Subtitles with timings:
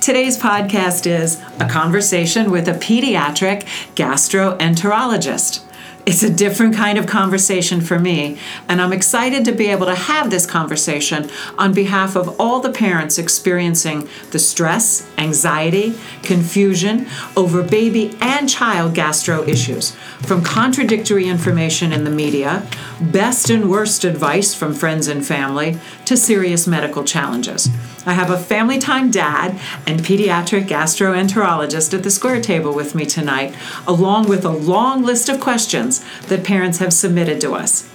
[0.00, 3.62] Today's podcast is a conversation with a pediatric
[3.94, 5.64] gastroenterologist.
[6.04, 8.36] It's a different kind of conversation for me,
[8.68, 12.72] and I'm excited to be able to have this conversation on behalf of all the
[12.72, 17.06] parents experiencing the stress, anxiety, confusion
[17.36, 19.92] over baby and child gastro issues,
[20.26, 22.66] from contradictory information in the media,
[23.00, 27.68] best and worst advice from friends and family, to serious medical challenges.
[28.04, 33.06] I have a family time dad and pediatric gastroenterologist at the square table with me
[33.06, 33.54] tonight,
[33.86, 37.88] along with a long list of questions that parents have submitted to us.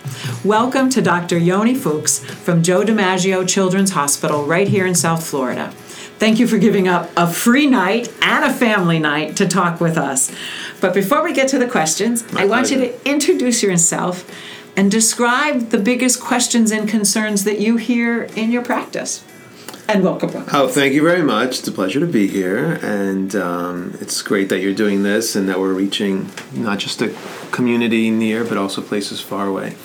[0.45, 1.37] Welcome to Dr.
[1.37, 5.71] Yoni Fuchs from Joe DiMaggio Children's Hospital right here in South Florida.
[6.19, 9.97] Thank you for giving up a free night and a family night to talk with
[9.97, 10.33] us.
[10.79, 14.25] But before we get to the questions, My I want you to introduce yourself
[14.77, 19.25] and describe the biggest questions and concerns that you hear in your practice.
[19.89, 20.33] And welcome.
[20.33, 20.53] welcome.
[20.53, 21.59] Oh, thank you very much.
[21.59, 25.47] It's a pleasure to be here, and um, it's great that you're doing this and
[25.47, 27.15] that we're reaching not just a
[27.51, 29.77] community near, but also places far away.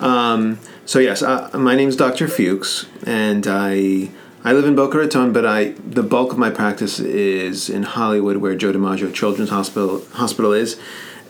[0.00, 2.26] Um, so yes, uh, my name is Dr.
[2.26, 4.10] Fuchs, and I
[4.44, 8.38] I live in Boca Raton, but I the bulk of my practice is in Hollywood,
[8.38, 10.80] where Joe DiMaggio Children's Hospital Hospital is,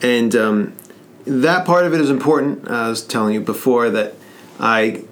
[0.03, 0.77] and um,
[1.25, 2.69] that part of it is important.
[2.71, 4.15] I was telling you before that
[4.61, 5.03] I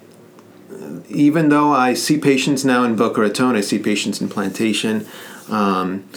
[1.09, 5.07] even though I see patients now in Boca Raton, I see patients in Plantation.
[5.49, 6.09] Um,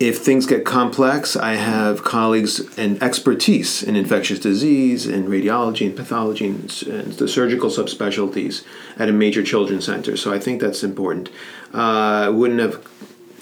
[0.00, 5.96] if things get complex, I have colleagues and expertise in infectious disease, and radiology, and
[5.96, 8.64] pathology, and, and the surgical subspecialties
[8.96, 10.16] at a major children's center.
[10.16, 11.30] So I think that's important.
[11.74, 12.86] Uh, I wouldn't have,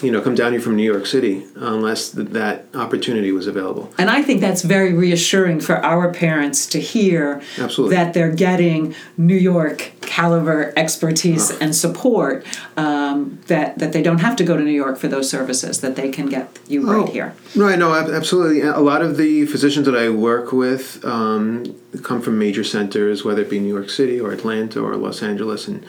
[0.01, 3.91] you know, come down here from New York City unless th- that opportunity was available.
[3.97, 7.95] And I think that's very reassuring for our parents to hear Absolutely.
[7.95, 12.45] that they're getting New York caliber expertise and support.
[12.77, 15.81] Um, that that they don't have to go to New York for those services.
[15.81, 17.33] That they can get you right Oh, here.
[17.55, 18.61] Right, no, ab- absolutely.
[18.61, 23.41] A lot of the physicians that I work with um, come from major centers, whether
[23.41, 25.83] it be New York City or Atlanta or Los Angeles and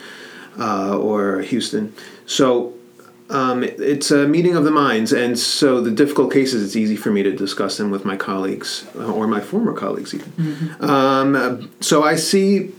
[0.59, 1.93] uh, or Houston.
[2.25, 2.73] So
[3.29, 7.11] um, it's a meeting of the minds, and so the difficult cases, it's easy for
[7.11, 10.75] me to discuss them with my colleagues uh, or my former colleagues even.
[10.79, 12.71] Um, so I see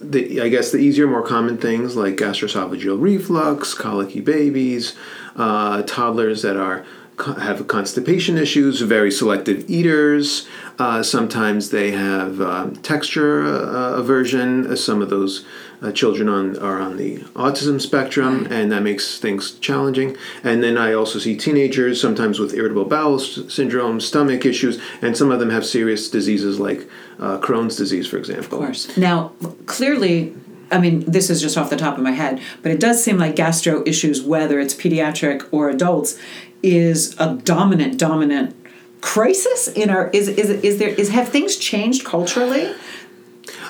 [0.00, 4.94] the I guess the easier, more common things like gastroesophageal reflux, colicky babies,
[5.36, 6.84] uh, toddlers that are
[7.18, 10.46] have constipation issues, very selective eaters.
[10.78, 14.64] Uh, sometimes they have um, texture uh, aversion.
[14.70, 15.44] Uh, Some of those
[15.82, 20.16] uh, children on are on the autism spectrum, and that makes things challenging.
[20.44, 25.16] And then I also see teenagers sometimes with irritable bowel s- syndrome, stomach issues, and
[25.16, 28.58] some of them have serious diseases like uh, Crohn's disease, for example.
[28.60, 28.96] Of course.
[28.96, 29.32] Now,
[29.66, 30.32] clearly,
[30.70, 33.18] I mean, this is just off the top of my head, but it does seem
[33.18, 36.16] like gastro issues, whether it's pediatric or adults,
[36.62, 38.54] is a dominant, dominant
[39.00, 40.08] crisis in our.
[40.10, 42.74] Is is is there is have things changed culturally?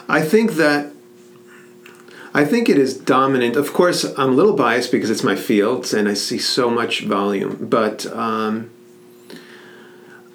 [0.08, 0.92] I think that
[2.34, 3.56] I think it is dominant.
[3.56, 7.00] Of course, I'm a little biased because it's my field and I see so much
[7.04, 8.70] volume, but um,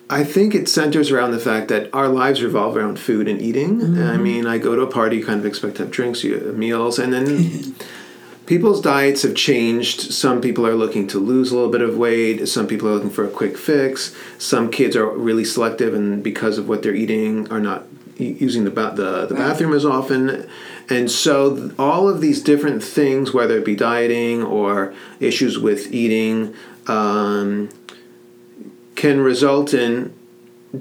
[0.09, 3.97] I think it centers around the fact that our lives revolve around food and eating.
[3.99, 6.37] I mean, I go to a party, you kind of expect to have drinks, you
[6.55, 7.75] meals, and then
[8.45, 10.13] people's diets have changed.
[10.13, 12.45] Some people are looking to lose a little bit of weight.
[12.47, 14.15] Some people are looking for a quick fix.
[14.37, 17.85] Some kids are really selective, and because of what they're eating, are not
[18.17, 20.47] using the ba- the, the bathroom as often.
[20.89, 25.93] And so, th- all of these different things, whether it be dieting or issues with
[25.93, 26.53] eating,
[26.87, 27.69] um,
[28.95, 30.13] can result in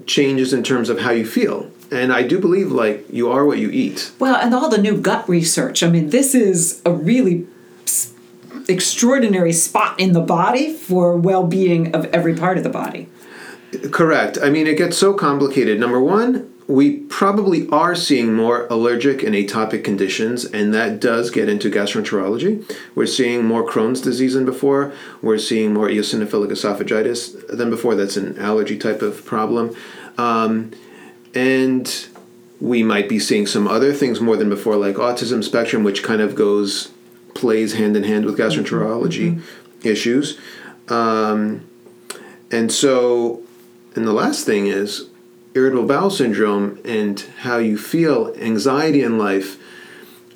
[0.06, 1.70] changes in terms of how you feel.
[1.90, 4.12] And I do believe, like, you are what you eat.
[4.18, 5.82] Well, and all the new gut research.
[5.82, 7.46] I mean, this is a really
[8.68, 13.08] extraordinary spot in the body for well-being of every part of the body.
[13.90, 14.38] Correct.
[14.42, 15.80] I mean, it gets so complicated.
[15.80, 21.48] Number one, we probably are seeing more allergic and atopic conditions, and that does get
[21.48, 22.64] into gastroenterology.
[22.94, 24.92] We're seeing more Crohn's disease than before.
[25.20, 27.94] We're seeing more eosinophilic esophagitis than before.
[27.94, 29.74] That's an allergy type of problem.
[30.18, 30.72] Um,
[31.34, 32.06] and
[32.60, 36.20] we might be seeing some other things more than before, like autism spectrum, which kind
[36.20, 36.92] of goes,
[37.34, 39.42] plays hand in hand with gastroenterology
[39.82, 40.38] issues.
[40.88, 41.68] Um,
[42.50, 43.42] and so,
[43.94, 45.08] and the last thing is
[45.54, 49.58] irritable bowel syndrome and how you feel, anxiety in life,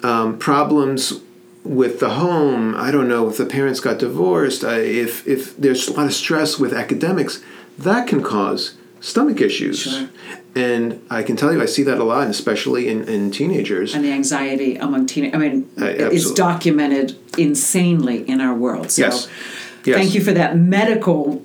[0.04, 1.20] um, problems
[1.64, 2.75] with the home.
[2.76, 4.64] I don't know if the parents got divorced.
[4.64, 7.42] I, if if there's a lot of stress with academics,
[7.78, 8.75] that can cause
[9.06, 9.79] stomach issues.
[9.82, 10.08] Sure.
[10.56, 13.94] And I can tell you, I see that a lot, and especially in, in teenagers.
[13.94, 15.37] and the anxiety among teenagers.
[15.37, 15.85] I mean, Uh,
[16.17, 17.08] it's documented
[17.38, 18.91] insanely in our world.
[18.91, 19.29] So Yes.
[19.85, 19.97] Yes.
[19.99, 21.44] thank you for that medical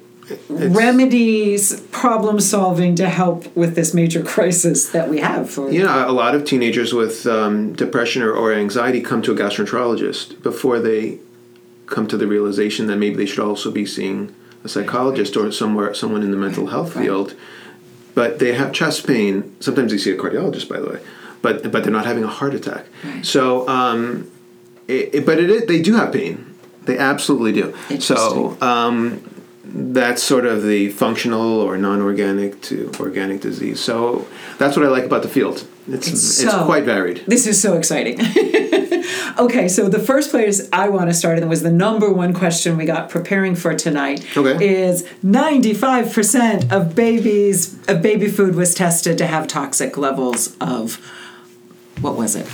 [0.50, 5.50] remedies, problem solving to help with this major crisis that we have.
[5.50, 9.32] For, You know, a lot of teenagers with um, depression or, or anxiety come to
[9.34, 11.20] a gastroenterologist before they
[11.86, 15.94] come to the realization that maybe they should also be seeing a psychologist or somewhere
[15.94, 17.36] someone in the mental health field.
[18.14, 19.56] But they have chest pain.
[19.62, 21.00] Sometimes they see a cardiologist, by the way,
[21.42, 22.86] but but they're not having a heart attack.
[23.24, 24.30] So, um,
[24.88, 26.54] it, it- but it is, they do have pain.
[26.86, 27.74] They absolutely do.
[28.00, 29.22] So um,
[29.64, 33.80] that's sort of the functional or non-organic to organic disease.
[33.80, 35.66] So that's what I like about the field.
[35.88, 37.24] It's It's it's, so- quite varied.
[37.28, 38.20] This is so exciting.
[39.40, 42.78] okay, so the first place I want to start, and was the number one question
[42.78, 44.64] we got preparing for tonight, Okay.
[44.84, 50.96] is 95% of babies, of baby food was tested to have toxic levels of,
[52.02, 52.48] what was it?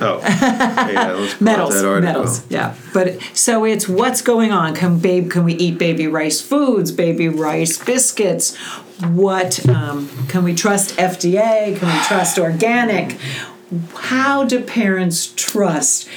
[0.00, 1.34] Oh, yeah.
[1.40, 6.08] Metals metals yeah but so it's what's going on can babe can we eat baby
[6.08, 8.56] rice foods baby rice biscuits
[9.00, 13.18] what um, can we trust fda can we trust organic
[13.94, 16.08] how do parents trust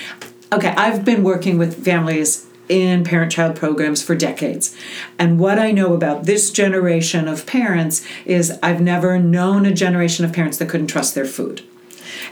[0.53, 4.75] okay i've been working with families in parent child programs for decades.
[5.17, 10.25] And what I know about this generation of parents is I've never known a generation
[10.25, 11.61] of parents that couldn't trust their food.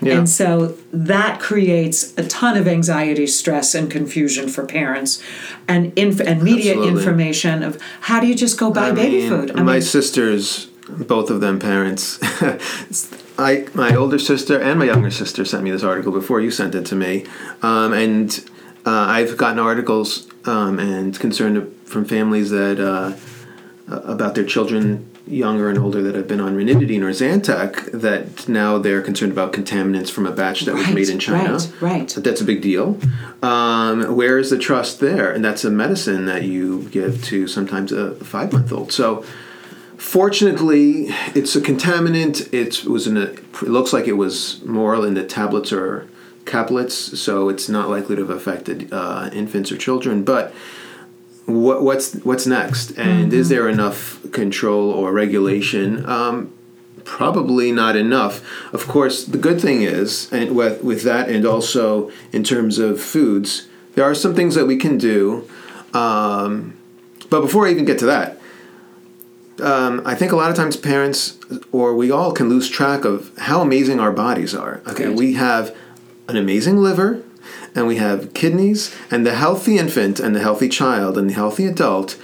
[0.01, 0.17] Yeah.
[0.17, 5.21] And so that creates a ton of anxiety, stress, and confusion for parents,
[5.67, 6.99] and inf- and media Absolutely.
[6.99, 9.51] information of how do you just go buy I baby mean, food?
[9.51, 12.19] I my mean, sisters, both of them parents.
[13.37, 16.73] I my older sister and my younger sister sent me this article before you sent
[16.75, 17.25] it to me,
[17.61, 18.49] um, and
[18.85, 23.13] uh, I've gotten articles um, and concern from families that uh,
[23.87, 28.77] about their children younger and older that have been on ranitidine or Zantac that now
[28.77, 31.53] they're concerned about contaminants from a batch that was made in China.
[31.53, 32.09] right, right.
[32.09, 32.99] That That's a big deal.
[33.41, 35.31] Um, where is the trust there?
[35.31, 38.91] And that's a medicine that you give to sometimes a five month old.
[38.91, 39.25] So,
[39.97, 42.53] fortunately, it's a contaminant.
[42.53, 43.31] It was in a.
[43.31, 46.07] It looks like it was more in the tablets or
[46.45, 50.23] caplets, so it's not likely to have affected uh, infants or children.
[50.23, 50.53] But
[51.45, 52.91] what, what's what's next?
[52.97, 56.07] And is there enough control or regulation?
[56.07, 56.53] Um,
[57.03, 58.43] probably not enough.
[58.73, 62.99] Of course, the good thing is, and with with that, and also in terms of
[62.99, 65.47] foods, there are some things that we can do.
[65.93, 66.75] Um,
[67.29, 68.37] but before I even get to that,
[69.61, 71.37] um, I think a lot of times parents
[71.71, 74.81] or we all can lose track of how amazing our bodies are.
[74.87, 75.17] Okay, Good.
[75.17, 75.75] we have
[76.27, 77.23] an amazing liver,
[77.75, 81.65] and we have kidneys, and the healthy infant and the healthy child and the healthy
[81.65, 82.17] adult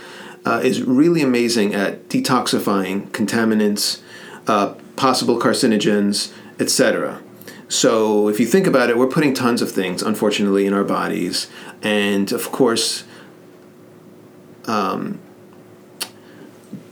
[0.46, 4.02] uh, is really amazing at detoxifying contaminants,
[4.48, 7.22] uh, possible carcinogens, etc.
[7.68, 11.48] So if you think about it, we're putting tons of things, unfortunately, in our bodies,
[11.82, 13.06] and of course,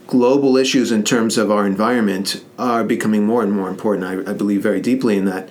[0.06, 4.04] global issues in terms of our environment are becoming more and more important.
[4.06, 5.48] I, I believe very deeply in that.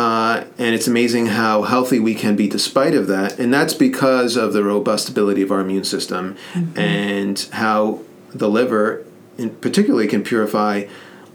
[0.00, 3.38] Uh, and it's amazing how healthy we can be despite of that.
[3.38, 6.36] And that's because of the robust ability of our immune system
[6.74, 8.00] and how
[8.32, 9.04] the liver
[9.36, 10.86] in particularly can purify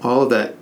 [0.01, 0.55] all of that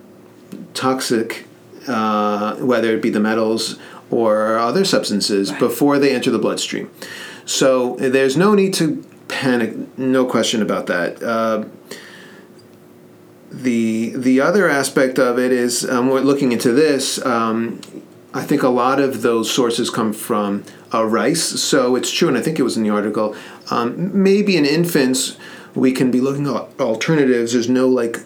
[0.74, 1.46] toxic,
[1.88, 3.80] uh, whether it be the metals
[4.12, 5.60] or other substances, Right.
[5.60, 6.90] before they enter the bloodstream.
[7.46, 9.76] So there's no need to panic.
[9.98, 11.24] No question about that.
[11.24, 11.64] Uh,
[13.54, 17.24] the the other aspect of it is um, we're looking into this.
[17.24, 17.80] Um,
[18.34, 21.44] I think a lot of those sources come from uh, rice.
[21.62, 23.36] So it's true, and I think it was in the article.
[23.70, 25.38] Um, maybe in infants,
[25.76, 27.54] we can be looking at alternatives.
[27.54, 28.18] There's no like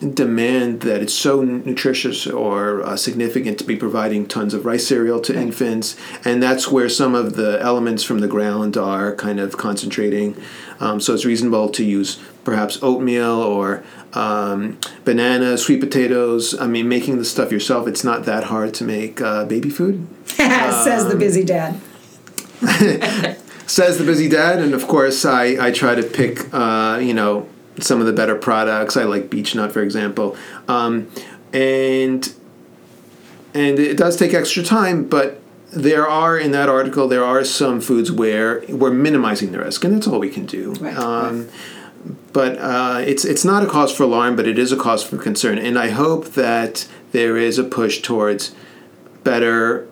[0.00, 5.20] demand that it's so nutritious or uh, significant to be providing tons of rice cereal
[5.20, 9.58] to infants, and that's where some of the elements from the ground are kind of
[9.58, 10.34] concentrating.
[10.80, 16.58] Um, so it's reasonable to use perhaps oatmeal or um, bananas, sweet potatoes.
[16.58, 20.06] I mean, making the stuff yourself, it's not that hard to make uh, baby food.
[20.26, 21.80] says the busy dad.
[23.66, 27.48] says the busy dad and of course i, I try to pick uh, you know
[27.80, 30.36] some of the better products i like beech nut for example
[30.68, 31.08] um,
[31.52, 32.32] and
[33.54, 35.40] and it does take extra time but
[35.72, 39.94] there are in that article there are some foods where we're minimizing the risk and
[39.94, 41.48] that's all we can do Right, um,
[42.32, 45.16] but uh, it's it's not a cause for alarm but it is a cause for
[45.18, 45.58] concern.
[45.58, 48.54] And i hope that there is a push towards
[49.24, 49.88] better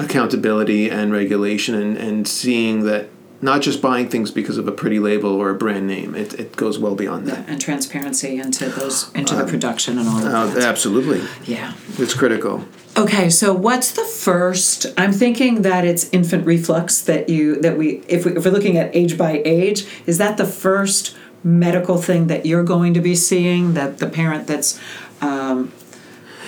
[0.00, 3.08] accountability and regulation and, and seeing that
[3.40, 6.14] not just buying things because of a pretty label or a brand name.
[6.14, 7.48] It, it goes well beyond that.
[7.48, 10.62] and transparency into those into the production and all of Uh, that.
[10.64, 11.72] absolutely, Yeah.
[11.98, 12.64] it's critical.
[12.96, 14.86] Okay, so what's the first?
[14.96, 18.76] I'm thinking that it's infant reflux that you that we if we if we're looking
[18.76, 21.14] at age by age, is that the first
[21.44, 24.80] medical thing that you're going to be seeing that the parent that's
[25.20, 25.70] um,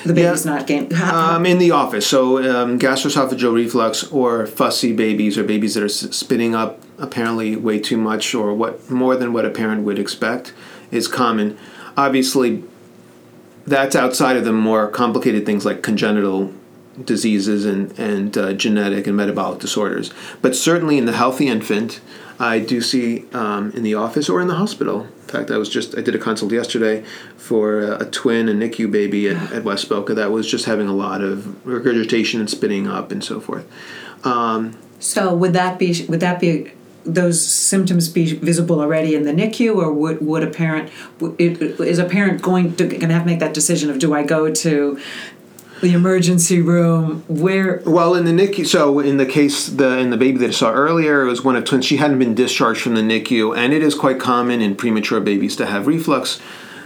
[0.04, 4.92] the baby's not getting how, Um, in the office, so um, gastroesophageal reflux or fussy
[4.92, 9.16] babies or babies that are s- spitting up apparently way too much or what more
[9.16, 10.52] than what a parent would expect
[10.90, 11.56] is common.
[11.96, 12.62] Obviously,
[13.66, 16.52] that's outside of the more complicated things like congenital
[17.04, 20.12] diseases and and uh, genetic and metabolic disorders.
[20.42, 22.00] But certainly in the healthy infant,
[22.40, 25.02] I do see um, in the office or in the hospital.
[25.02, 27.04] In fact, I was just I did a consult yesterday
[27.36, 30.88] for a, a twin, a NICU baby at, at West Boca that was just having
[30.88, 33.70] a lot of regurgitation and spitting up and so forth.
[34.24, 36.72] Um, so would that be would that be
[37.04, 40.90] those symptoms be visible already in the NICU, or would, would a parent
[41.38, 44.22] is a parent going to going to have to make that decision of do I
[44.22, 45.00] go to
[45.80, 50.16] the emergency room where Well, in the NICU, so in the case the in the
[50.16, 51.84] baby that I saw earlier, it was one of twins.
[51.84, 55.56] She hadn't been discharged from the NICU, and it is quite common in premature babies
[55.56, 56.40] to have reflux,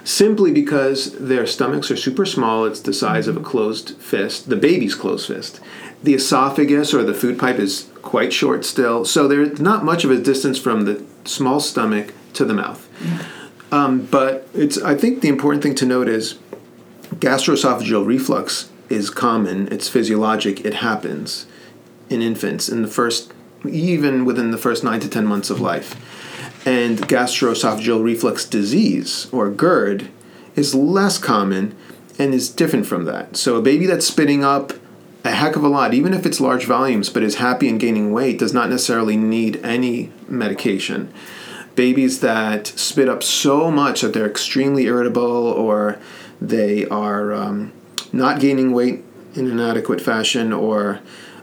[0.05, 2.65] simply because their stomachs are super small.
[2.65, 5.61] It's the size of a closed fist, the baby's closed fist.
[6.03, 10.11] The esophagus or the food pipe is quite short still, so there's not much of
[10.11, 12.89] a distance from the small stomach to the mouth.
[13.73, 16.39] Um, but it's I think the important thing to note is
[17.17, 21.47] gastroesophageal reflux is common, it's physiologic, it happens
[22.11, 23.33] in infants in the first,
[23.69, 25.95] even within the first nine to 10 months of life.
[26.67, 30.09] And gastroesophageal reflux disease, or GERD,
[30.57, 31.75] is less common
[32.19, 33.37] and is different from that.
[33.37, 34.73] So a baby that's spitting up
[35.25, 38.13] a heck of a lot, even if it's large volumes, but is happy and gaining
[38.13, 41.13] weight, does not necessarily need any medication.
[41.75, 45.99] Babies that spit up so much that they're extremely irritable or
[46.41, 47.73] they are um,
[48.17, 49.05] not gaining weight
[49.35, 51.01] in an adequate fashion or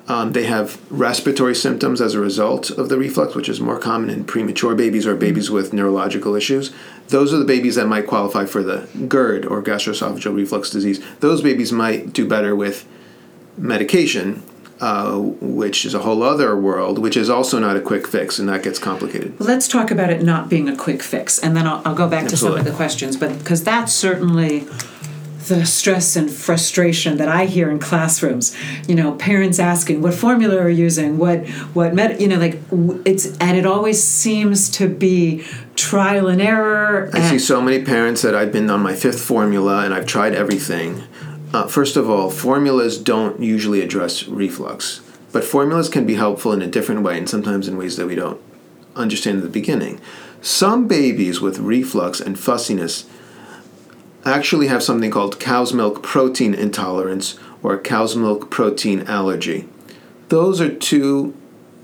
[0.07, 4.09] um, they have respiratory symptoms as a result of the reflux, which is more common
[4.09, 6.73] in premature babies or babies with neurological issues.
[7.09, 11.03] Those are the babies that might qualify for the GERD or gastroesophageal reflux disease.
[11.19, 12.85] Those babies might do better with
[13.57, 14.43] medication,
[14.79, 18.49] uh, which is a whole other world, which is also not a quick fix, and
[18.49, 19.39] that gets complicated.
[19.39, 22.27] Let's talk about it not being a quick fix, and then I'll, I'll go back
[22.29, 23.15] to some of the questions.
[23.15, 24.67] But because that's certainly
[25.47, 28.55] the stress and frustration that I hear in classrooms.
[28.87, 32.59] You know, parents asking what formula are you using, what what med, you know, like
[33.05, 35.45] it's and it always seems to be
[35.75, 37.09] trial and error.
[37.13, 40.33] I see so many parents that I've been on my fifth formula and I've tried
[40.33, 41.03] everything.
[41.53, 46.61] Uh, first of all, formulas don't usually address reflux, but formulas can be helpful in
[46.61, 48.39] a different way and sometimes in ways that we don't
[48.95, 49.99] understand at the beginning.
[50.41, 53.05] Some babies with reflux and fussiness
[54.25, 59.67] actually have something called cow's milk protein intolerance or cow's milk protein allergy.
[60.29, 61.35] Those are two,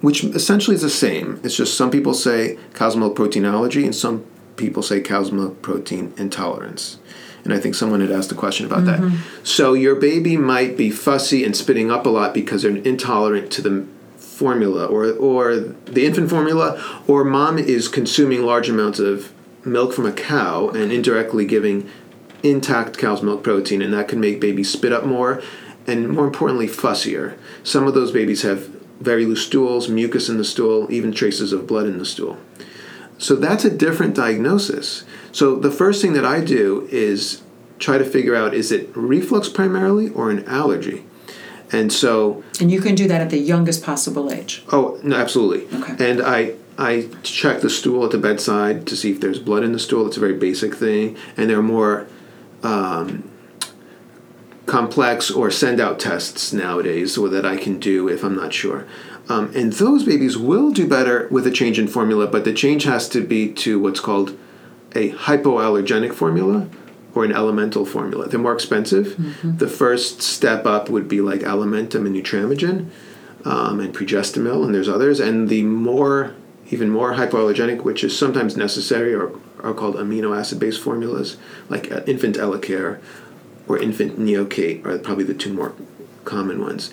[0.02, 1.40] which essentially is the same.
[1.44, 4.26] It's just some people say cow's milk protein allergy and some
[4.56, 7.00] people say cow's milk protein intolerance.
[7.44, 9.00] And I think someone had asked a question about that.
[9.00, 9.44] Mm-hmm.
[9.44, 13.62] So your baby might be fussy and spitting up a lot because they're intolerant to
[13.62, 19.34] the formula or or the infant formula or mom is consuming large amounts of
[19.66, 21.90] milk from a cow and indirectly giving
[22.44, 25.42] intact cow's milk protein and that can make babies spit up more
[25.86, 28.68] and more importantly fussier some of those babies have
[29.00, 32.38] very loose stools mucus in the stool even traces of blood in the stool
[33.18, 37.42] so that's a different diagnosis so the first thing that i do is
[37.80, 41.04] try to figure out is it reflux primarily or an allergy
[41.72, 44.64] and so and you can do that at the youngest possible age.
[44.72, 45.80] Oh no, absolutely.
[45.80, 46.10] Okay.
[46.10, 49.74] And I I check the stool at the bedside to see if there's blood in
[49.74, 50.08] the stool.
[50.08, 52.08] It's a very basic thing, and there are more
[52.64, 53.30] um,
[54.66, 58.86] complex or send out tests nowadays or that I can do if I'm not sure.
[59.30, 62.84] Um, and those babies will do better with a change in formula, but the change
[62.84, 64.38] has to be to what's called
[64.96, 66.70] a hypoallergenic formula
[67.14, 68.28] or an elemental formula.
[68.28, 69.16] They're more expensive.
[69.58, 72.90] The first step up would be like Alimentum and Nutramigen
[73.44, 75.20] um, and Pregestimil, and there's others.
[75.20, 76.36] And the more,
[76.70, 79.32] even more hypoallergenic, which is sometimes necessary, or
[79.62, 81.38] are called amino acid based formulas,
[81.70, 83.00] like uh, infant Elecare
[83.68, 85.74] or infant Neocate, are probably the two more
[86.26, 86.92] common ones.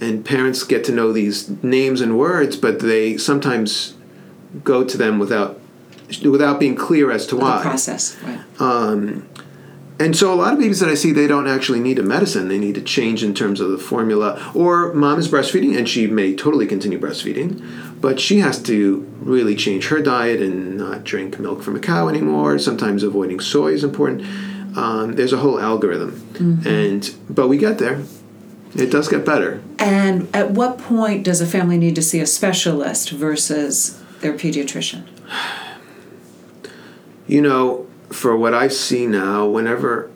[0.00, 3.94] And parents get to know these names and words, but they sometimes
[4.64, 5.60] go to them without
[6.24, 7.58] without being clear as to why.
[7.58, 8.40] The process, right?
[10.00, 12.48] And so a lot of babies that I see, they don't actually need a medicine.
[12.48, 14.50] They need to change in terms of the formula.
[14.54, 17.62] Or mom is breastfeeding and she may totally continue breastfeeding,
[18.00, 22.08] but she has to really change her diet and not drink milk from a cow
[22.08, 22.58] anymore.
[22.58, 24.22] Sometimes avoiding soy is important.
[24.74, 26.66] Um, there's a whole algorithm, mm-hmm.
[26.66, 28.02] and but we get there.
[28.74, 29.60] It does get better.
[29.78, 35.06] And at what point does a family need to see a specialist versus their pediatrician?
[37.26, 40.10] You know, for what I see now, whenever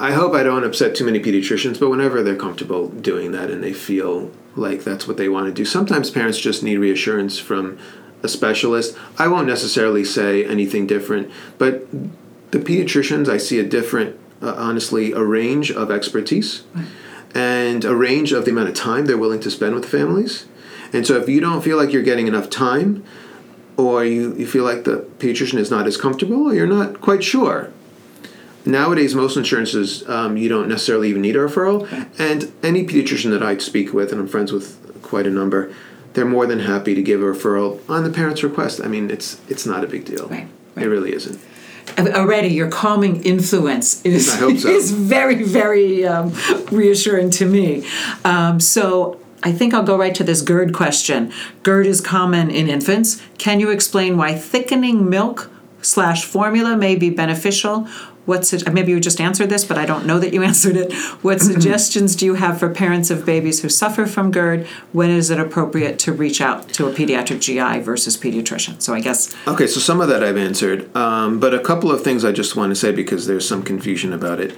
[0.00, 3.62] I hope I don't upset too many pediatricians, but whenever they're comfortable doing that and
[3.62, 7.78] they feel like that's what they want to do, sometimes parents just need reassurance from
[8.22, 8.96] a specialist.
[9.18, 11.90] I won't necessarily say anything different, but
[12.52, 16.62] the pediatricians, I see a different, uh, honestly, a range of expertise
[17.34, 20.46] and a range of the amount of time they're willing to spend with families.
[20.92, 23.04] And so if you don't feel like you're getting enough time,
[23.78, 27.22] or you, you feel like the pediatrician is not as comfortable, or you're not quite
[27.22, 27.70] sure.
[28.66, 31.88] Nowadays, most insurances, um, you don't necessarily even need a referral.
[32.18, 35.72] And any pediatrician that I speak with, and I'm friends with quite a number,
[36.12, 38.80] they're more than happy to give a referral on the parent's request.
[38.82, 40.26] I mean, it's it's not a big deal.
[40.26, 40.86] Right, right.
[40.86, 41.40] It really isn't.
[41.98, 44.48] Already, your calming influence is so.
[44.50, 46.34] is very very um,
[46.72, 47.86] reassuring to me.
[48.24, 51.32] Um, so I think I'll go right to this GERD question.
[51.62, 53.22] GERD is common in infants.
[53.38, 57.86] Can you explain why thickening milk slash formula may be beneficial?
[58.26, 60.92] What maybe you just answered this, but I don't know that you answered it.
[61.22, 64.66] What suggestions do you have for parents of babies who suffer from GERD?
[64.92, 68.82] When is it appropriate to reach out to a pediatric GI versus pediatrician?
[68.82, 69.34] So I guess.
[69.46, 72.54] Okay, so some of that I've answered, um, but a couple of things I just
[72.54, 74.54] want to say because there's some confusion about it.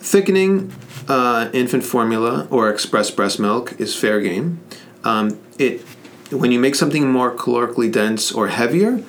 [0.00, 0.70] Thickening
[1.08, 4.60] uh, infant formula or express breast milk is fair game.
[5.02, 5.82] Um, it
[6.30, 9.02] when you make something more calorically dense or heavier,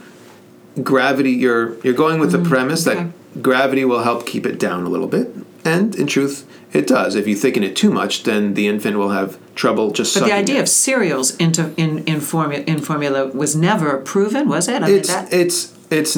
[0.83, 3.03] gravity you're you're going with mm, the premise okay.
[3.03, 5.33] that gravity will help keep it down a little bit,
[5.63, 7.15] and in truth, it does.
[7.15, 10.13] If you thicken it too much, then the infant will have trouble just.
[10.13, 10.63] But the idea it.
[10.63, 14.83] of cereals into in in formula in formula was never proven, was it?
[14.83, 16.15] I it's mean, that, it's it's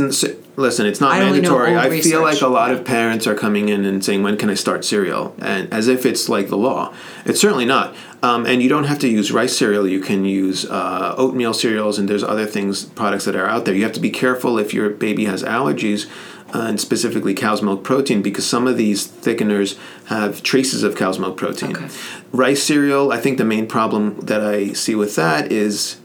[0.55, 0.85] listen.
[0.85, 1.75] It's not I mandatory.
[1.75, 2.11] I research.
[2.11, 4.85] feel like a lot of parents are coming in and saying, "When can I start
[4.85, 6.93] cereal?" and as if it's like the law.
[7.25, 7.95] It's certainly not.
[8.23, 9.87] Um, and you don't have to use rice cereal.
[9.87, 13.75] You can use uh, oatmeal cereals, and there's other things, products that are out there.
[13.75, 16.09] You have to be careful if your baby has allergies,
[16.53, 21.19] uh, and specifically cow's milk protein, because some of these thickeners have traces of cow's
[21.19, 21.75] milk protein.
[21.77, 21.89] Okay.
[22.31, 23.11] Rice cereal.
[23.11, 25.97] I think the main problem that I see with that is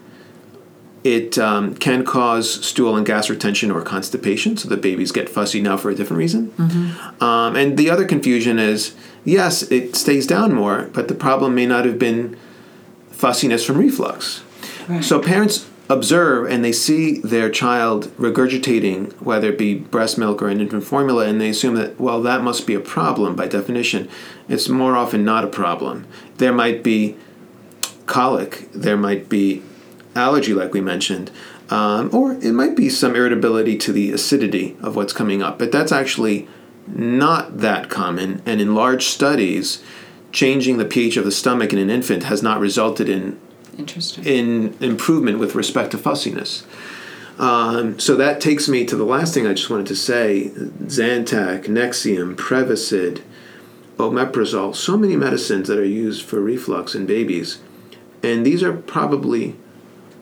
[1.04, 5.60] it um, can cause stool and gas retention or constipation, so the babies get fussy
[5.60, 6.50] now for a different reason.
[6.52, 7.22] Mm-hmm.
[7.22, 11.66] Um, and the other confusion is yes, it stays down more, but the problem may
[11.66, 12.36] not have been
[13.10, 14.42] fussiness from reflux.
[14.88, 15.04] Right.
[15.04, 20.48] So parents observe and they see their child regurgitating, whether it be breast milk or
[20.48, 24.08] an infant formula, and they assume that, well, that must be a problem by definition.
[24.48, 26.06] It's more often not a problem.
[26.38, 27.16] There might be
[28.06, 29.62] colic, there might be
[30.14, 31.30] allergy, like we mentioned,
[31.70, 35.58] um, or it might be some irritability to the acidity of what's coming up.
[35.58, 36.48] But that's actually
[36.86, 39.82] not that common, and in large studies,
[40.32, 43.38] changing the pH of the stomach in an infant has not resulted in
[44.22, 46.66] in improvement with respect to fussiness.
[47.38, 51.64] Um, so that takes me to the last thing I just wanted to say: Zantac,
[51.64, 53.22] Nexium, Prevacid,
[53.96, 54.74] Omeprazole.
[54.74, 57.60] So many medicines that are used for reflux in babies,
[58.22, 59.56] and these are probably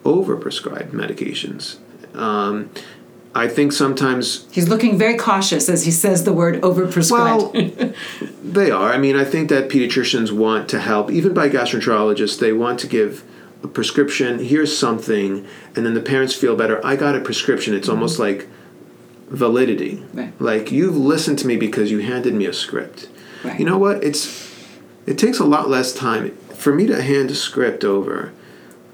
[0.04, 1.78] overprescribed medications.
[2.14, 2.70] Um,
[3.34, 7.54] I think sometimes he's looking very cautious as he says the word overprescribed.
[8.20, 8.92] Well, they are.
[8.92, 12.40] I mean, I think that pediatricians want to help, even by gastroenterologists.
[12.40, 13.22] They want to give
[13.62, 14.40] a prescription.
[14.40, 16.84] Here's something, and then the parents feel better.
[16.84, 17.72] I got a prescription.
[17.72, 17.96] It's mm-hmm.
[17.96, 18.48] almost like
[19.28, 20.04] validity.
[20.12, 20.32] Right.
[20.40, 23.08] Like you've listened to me because you handed me a script.
[23.44, 23.60] Right.
[23.60, 24.02] You know what?
[24.02, 24.50] It's
[25.06, 28.32] it takes a lot less time for me to hand a script over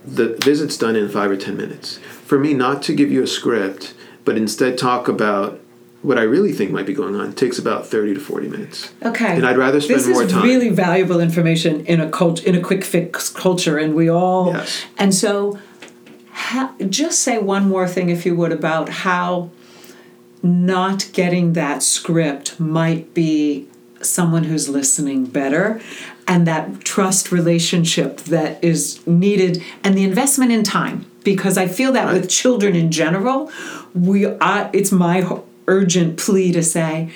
[0.07, 1.99] the visit's done in five or ten minutes.
[1.99, 5.61] For me, not to give you a script, but instead talk about
[6.03, 8.93] what I really think might be going on takes about 30 to 40 minutes.
[9.03, 9.35] Okay.
[9.35, 10.27] And I'd rather spend more time.
[10.27, 14.09] This is really valuable information in a cult, in a quick fix culture and we
[14.09, 14.85] all yes.
[14.99, 15.59] and so
[16.31, 19.51] ha, just say one more thing if you would about how
[20.43, 23.67] not getting that script might be
[24.01, 25.81] someone who's listening better
[26.29, 31.07] and that trust relationship that is needed and the investment in time.
[31.25, 32.15] Because i feel that right.
[32.15, 33.51] with children in general
[33.95, 37.11] we are, it's my urgent plea to say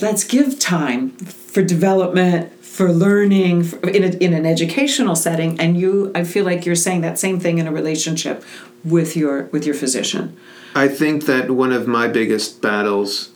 [0.00, 5.58] let's give time for development for learning for, in, a, in an educational setting.
[5.60, 8.44] And you i feel like you're saying that same thing in a relationship
[8.84, 10.36] with your with your physician.
[10.74, 13.30] I think that one of my biggest battles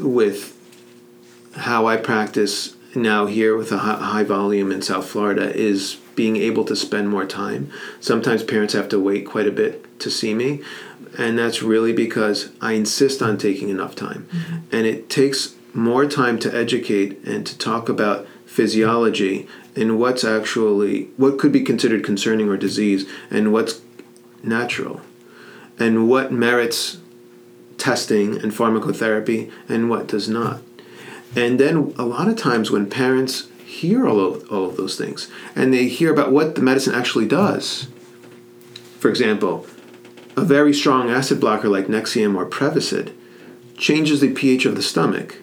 [0.00, 0.58] with
[1.54, 6.64] how I practice now here with a high volume in South Florida is being able
[6.64, 7.70] to spend more time.
[8.00, 10.62] Sometimes parents have to wait quite a bit to see me,
[11.18, 14.28] and that's really because I insist on taking enough time.
[14.30, 14.56] Mm-hmm.
[14.72, 21.04] And it takes more time to educate and to talk about physiology and what's actually
[21.16, 23.80] what could be considered concerning or disease and what's
[24.42, 25.00] natural
[25.78, 26.98] and what merits
[27.78, 30.60] testing and pharmacotherapy and what does not.
[31.34, 35.30] And then a lot of times when parents hear all of, all of those things
[35.56, 37.88] and they hear about what the medicine actually does,
[38.98, 39.66] for example,
[40.36, 43.12] a very strong acid blocker like Nexium or Prevacid
[43.76, 45.36] changes the pH of the stomach,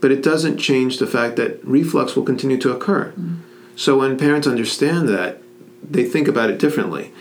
[0.00, 3.12] but it doesn't change the fact that reflux will continue to occur.
[3.18, 3.38] Mm.
[3.76, 5.38] So when parents understand that,
[5.82, 7.12] they think about it differently.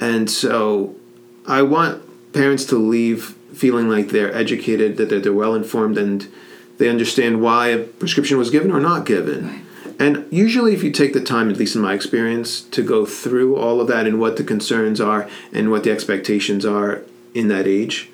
[0.00, 0.94] And so
[1.46, 6.28] I want parents to leave feeling like they're educated, that they're well informed, and
[6.78, 9.48] they understand why a prescription was given or not given.
[9.48, 9.60] Right.
[9.98, 13.56] And usually, if you take the time, at least in my experience, to go through
[13.56, 17.66] all of that and what the concerns are and what the expectations are in that
[17.66, 18.10] age,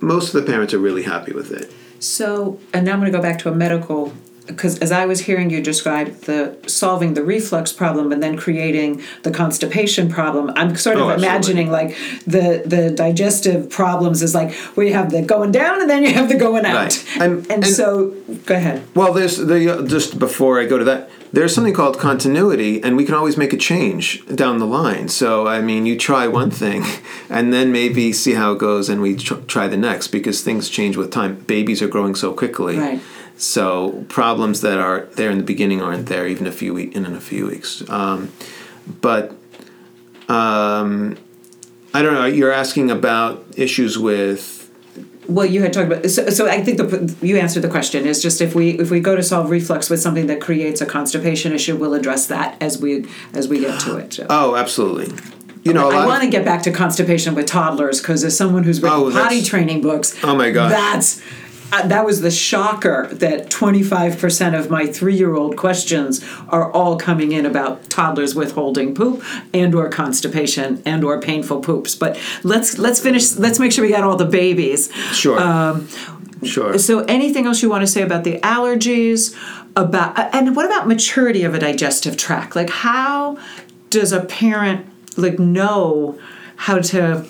[0.00, 1.72] most of the parents are really happy with it.
[1.98, 4.12] So, and now I'm going to go back to a medical
[4.46, 9.02] because as I was hearing you describe the solving the reflux problem and then creating
[9.22, 14.52] the constipation problem, I'm sort of oh, imagining like the the digestive problems is like
[14.76, 16.74] where you have the going down and then you have the going out.
[16.74, 17.06] Right.
[17.20, 18.10] And, and, and so,
[18.44, 18.86] go ahead.
[18.94, 23.04] Well, there's the just before I go to that, there's something called continuity, and we
[23.04, 25.08] can always make a change down the line.
[25.08, 26.84] So, I mean, you try one thing,
[27.30, 30.68] and then maybe see how it goes, and we tr- try the next because things
[30.68, 31.36] change with time.
[31.46, 32.78] Babies are growing so quickly.
[32.78, 33.00] Right
[33.36, 37.04] so problems that are there in the beginning aren't there even a few week, in
[37.06, 37.88] a few weeks.
[37.88, 38.32] Um,
[39.00, 39.30] but
[40.28, 41.16] um,
[41.92, 42.26] I don't know.
[42.26, 44.60] You're asking about issues with.
[45.28, 46.48] Well, you had talked about so, so.
[46.48, 48.06] I think the you answered the question.
[48.06, 50.86] Is just if we if we go to solve reflux with something that creates a
[50.86, 54.12] constipation issue, we'll address that as we as we get to it.
[54.12, 54.26] So.
[54.30, 55.16] Oh, absolutely.
[55.62, 58.82] You know, I want to get back to constipation with toddlers because as someone who's
[58.82, 61.22] written oh, potty training books, oh my god, that's
[61.74, 67.44] uh, that was the shocker that 25% of my three-year-old questions are all coming in
[67.44, 71.96] about toddlers withholding poop and or constipation and or painful poops.
[71.96, 74.92] But let's let's finish let's make sure we got all the babies.
[75.12, 75.38] Sure.
[75.40, 75.88] Um,
[76.44, 76.78] sure.
[76.78, 79.36] so anything else you want to say about the allergies
[79.74, 82.54] about uh, and what about maturity of a digestive tract?
[82.54, 83.36] Like how
[83.90, 86.20] does a parent like know
[86.56, 87.26] how to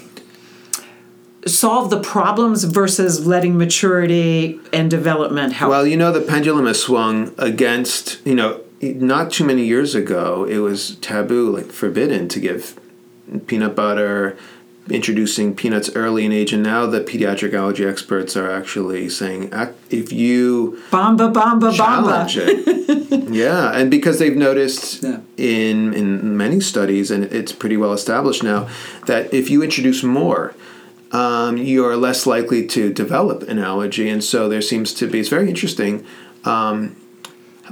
[1.47, 5.71] solve the problems versus letting maturity and development help?
[5.71, 10.45] Well, you know, the pendulum has swung against, you know, not too many years ago,
[10.45, 12.79] it was taboo, like forbidden to give
[13.47, 14.37] peanut butter,
[14.91, 19.51] introducing peanuts early in age, and now the pediatric allergy experts are actually saying
[19.91, 23.09] if you bamba bamba challenge bamba.
[23.09, 25.21] it, yeah, and because they've noticed yeah.
[25.39, 28.69] in in many studies, and it's pretty well established now,
[29.07, 30.55] that if you introduce more,
[31.15, 34.09] um, you're less likely to develop an allergy.
[34.11, 36.05] And so there seems to be, it's very interesting.
[36.45, 36.97] Um,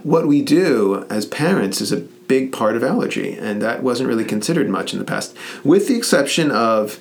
[0.04, 4.24] what we do as parents is a big part of allergy, and that wasn't really
[4.24, 7.00] considered much in the past, with the exception of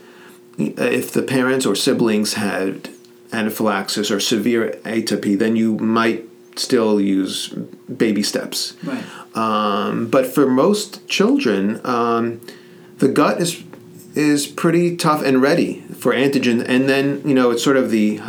[0.58, 2.90] if the parents or siblings had
[3.32, 7.48] anaphylaxis or severe atopy, then you might still use
[7.96, 8.76] baby steps.
[8.84, 9.06] Right.
[9.38, 12.42] Um, but for most children, um,
[12.98, 13.64] the gut is
[14.16, 16.64] is pretty tough and ready for antigen.
[16.68, 18.20] And then, you know, it's sort of the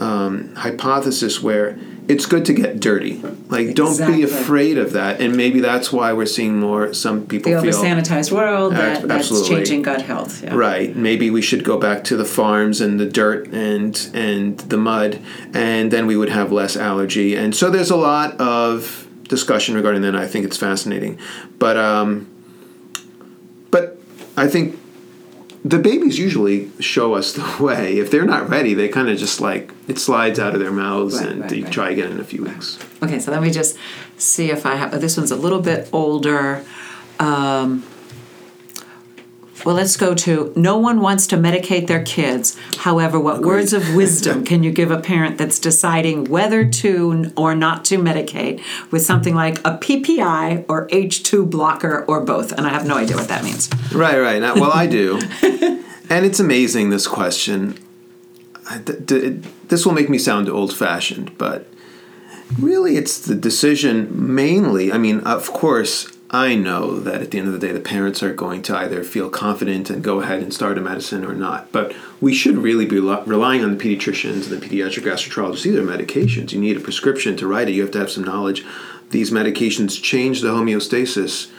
[0.00, 3.22] um, hypothesis where it's good to get dirty.
[3.48, 5.20] Like, don't be afraid of that.
[5.20, 6.92] And maybe that's why we're seeing more.
[6.92, 10.42] Some people the over sanitized world that, that's changing gut health.
[10.42, 10.54] Yeah.
[10.54, 10.96] Right.
[10.96, 15.20] Maybe we should go back to the farms and the dirt and and the mud,
[15.54, 17.36] and then we would have less allergy.
[17.36, 20.16] And so there's a lot of discussion regarding that.
[20.16, 21.18] I think it's fascinating,
[21.58, 22.28] but um,
[23.70, 23.98] but
[24.36, 24.78] I think
[25.64, 27.98] the babies usually show us the way.
[27.98, 31.20] If they're not ready, they kind of just like it slides out of their mouths,
[31.20, 31.72] right, and right, you right.
[31.72, 32.78] try again in a few weeks.
[33.02, 33.76] Okay, so let me just
[34.16, 35.00] see if I have.
[35.00, 36.64] This one's a little bit older.
[37.18, 37.84] Um,
[39.64, 42.56] well, let's go to no one wants to medicate their kids.
[42.78, 43.46] However, what Agreed.
[43.46, 47.98] words of wisdom can you give a parent that's deciding whether to or not to
[47.98, 52.52] medicate with something like a PPI or H2 blocker or both?
[52.52, 53.70] And I have no idea what that means.
[53.92, 54.40] Right, right.
[54.42, 55.20] Well, I do.
[55.42, 57.78] and it's amazing, this question.
[58.86, 61.66] This will make me sound old fashioned, but
[62.58, 64.92] really it's the decision mainly.
[64.92, 68.22] I mean, of course, I know that at the end of the day, the parents
[68.22, 71.70] are going to either feel confident and go ahead and start a medicine or not.
[71.72, 75.64] But we should really be relying on the pediatricians and the pediatric gastroenterologists.
[75.64, 76.52] These are medications.
[76.52, 77.72] You need a prescription to write it.
[77.72, 78.64] You have to have some knowledge.
[79.10, 81.50] These medications change the homeostasis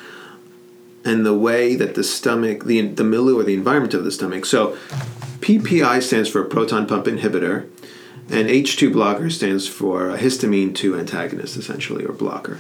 [1.05, 4.45] and the way that the stomach, the, the milieu or the environment of the stomach.
[4.45, 4.75] So
[5.41, 7.69] PPI stands for proton pump inhibitor,
[8.29, 12.57] and H2 blocker stands for histamine 2 antagonist, essentially, or blocker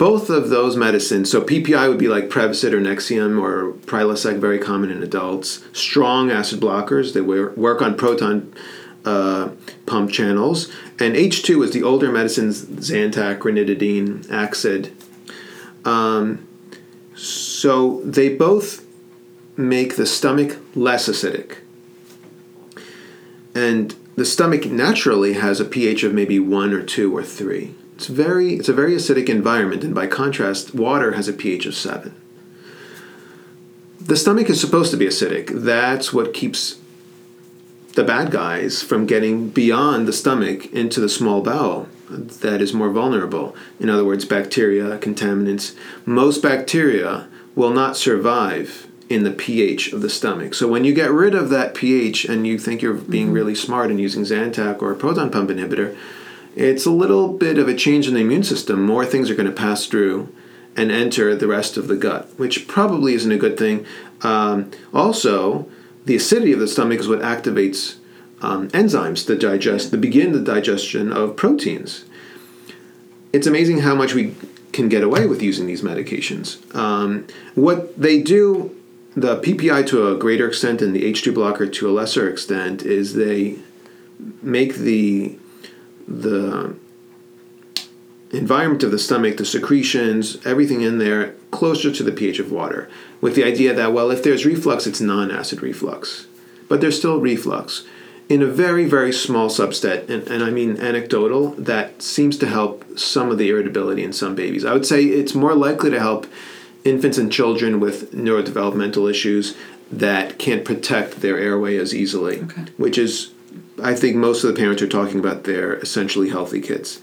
[0.00, 4.58] both of those medicines, so PPI would be like Prevacid or Nexium or Prilosec, very
[4.58, 5.62] common in adults.
[5.74, 8.50] Strong acid blockers, they work on proton
[9.04, 9.50] uh,
[9.84, 10.72] pump channels.
[10.98, 14.90] And H2 is the older medicines, Zantac, ranitidine, Axid.
[15.86, 16.48] Um,
[17.14, 18.86] so they both
[19.58, 21.58] make the stomach less acidic.
[23.54, 27.74] And the stomach naturally has a pH of maybe 1 or 2 or 3.
[28.00, 31.74] It's very it's a very acidic environment, and by contrast, water has a pH of
[31.74, 32.14] seven.
[34.00, 35.48] The stomach is supposed to be acidic.
[35.48, 36.78] That's what keeps
[37.96, 42.88] the bad guys from getting beyond the stomach into the small bowel that is more
[42.88, 43.54] vulnerable.
[43.78, 45.76] In other words, bacteria, contaminants.
[46.06, 50.54] Most bacteria will not survive in the pH of the stomach.
[50.54, 53.34] So when you get rid of that pH and you think you're being mm-hmm.
[53.34, 55.94] really smart and using Zantac or a proton pump inhibitor,
[56.56, 58.84] it's a little bit of a change in the immune system.
[58.84, 60.32] More things are going to pass through
[60.76, 63.86] and enter the rest of the gut, which probably isn't a good thing.
[64.22, 65.68] Um, also,
[66.04, 67.96] the acidity of the stomach is what activates
[68.40, 72.04] um, enzymes to digest, to begin the digestion of proteins.
[73.32, 74.34] It's amazing how much we
[74.72, 76.74] can get away with using these medications.
[76.74, 78.76] Um, what they do,
[79.14, 83.14] the PPI to a greater extent and the H2 blocker to a lesser extent, is
[83.14, 83.58] they
[84.42, 85.38] make the
[86.10, 86.74] the
[88.32, 92.88] environment of the stomach, the secretions, everything in there closer to the pH of water,
[93.20, 96.26] with the idea that, well, if there's reflux, it's non acid reflux.
[96.68, 97.84] But there's still reflux.
[98.28, 102.84] In a very, very small subset, and, and I mean anecdotal, that seems to help
[102.96, 104.64] some of the irritability in some babies.
[104.64, 106.28] I would say it's more likely to help
[106.84, 109.56] infants and children with neurodevelopmental issues
[109.90, 112.66] that can't protect their airway as easily, okay.
[112.76, 113.32] which is
[113.82, 117.00] I think most of the parents are talking about their essentially healthy kids.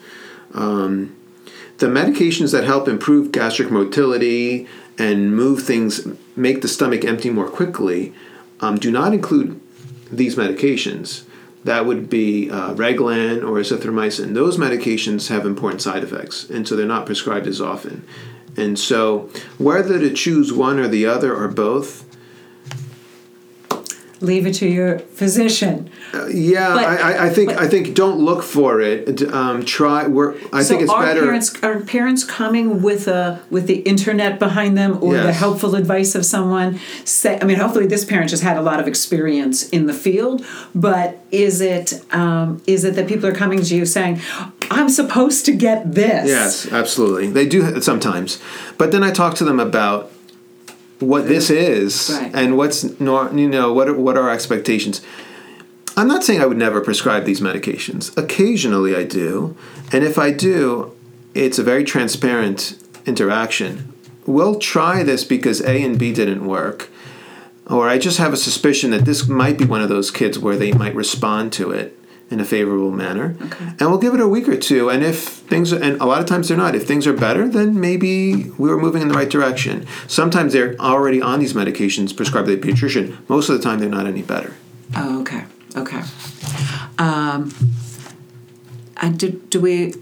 [0.53, 1.15] Um,
[1.77, 7.47] the medications that help improve gastric motility and move things, make the stomach empty more
[7.47, 8.13] quickly,
[8.59, 9.59] um, do not include
[10.11, 11.23] these medications.
[11.63, 14.33] That would be uh, Reglan or azithromycin.
[14.33, 18.07] Those medications have important side effects, and so they're not prescribed as often.
[18.55, 22.06] And so, whether to choose one or the other or both
[24.21, 25.89] leave it to your physician.
[26.13, 29.21] Uh, yeah, but, I, I, think but, I think don't look for it.
[29.21, 30.07] Um, try.
[30.07, 31.21] We're, I so think it's are better.
[31.21, 35.25] Parents, are parents coming with a with the internet behind them or yes.
[35.25, 36.79] the helpful advice of someone?
[37.05, 40.45] Say, I mean, hopefully this parent just had a lot of experience in the field.
[40.73, 44.21] But is it um, is it that people are coming to you saying,
[44.71, 46.27] "I'm supposed to get this"?
[46.27, 47.27] Yes, absolutely.
[47.27, 48.41] They do sometimes.
[48.77, 50.11] But then I talk to them about
[50.99, 52.31] what this is right.
[52.33, 55.01] and what's nor, you know what are, what are our expectations.
[55.95, 58.15] I'm not saying I would never prescribe these medications.
[58.15, 59.57] Occasionally I do,
[59.91, 60.95] and if I do,
[61.33, 63.93] it's a very transparent interaction.
[64.25, 66.89] We'll try this because A and B didn't work,
[67.67, 70.55] or I just have a suspicion that this might be one of those kids where
[70.55, 71.96] they might respond to it
[72.29, 73.35] in a favorable manner.
[73.41, 73.65] Okay.
[73.79, 74.89] And we'll give it a week or two.
[74.89, 77.47] And if things, are, and a lot of times they're not, if things are better,
[77.47, 79.87] then maybe we were moving in the right direction.
[80.07, 83.17] Sometimes they're already on these medications prescribed by the pediatrician.
[83.29, 84.55] Most of the time, they're not any better.
[84.95, 85.45] Oh, okay.
[85.75, 86.01] Okay.
[86.97, 87.53] Um,
[88.97, 89.93] and do, do we,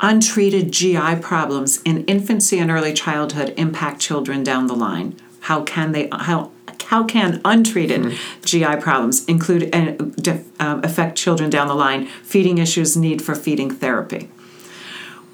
[0.00, 5.16] untreated GI problems in infancy and early childhood impact children down the line?
[5.40, 6.52] How can they, how
[6.88, 8.44] how can untreated mm-hmm.
[8.44, 10.26] GI problems include and
[10.58, 12.06] um, affect children down the line?
[12.06, 14.30] Feeding issues, need for feeding therapy.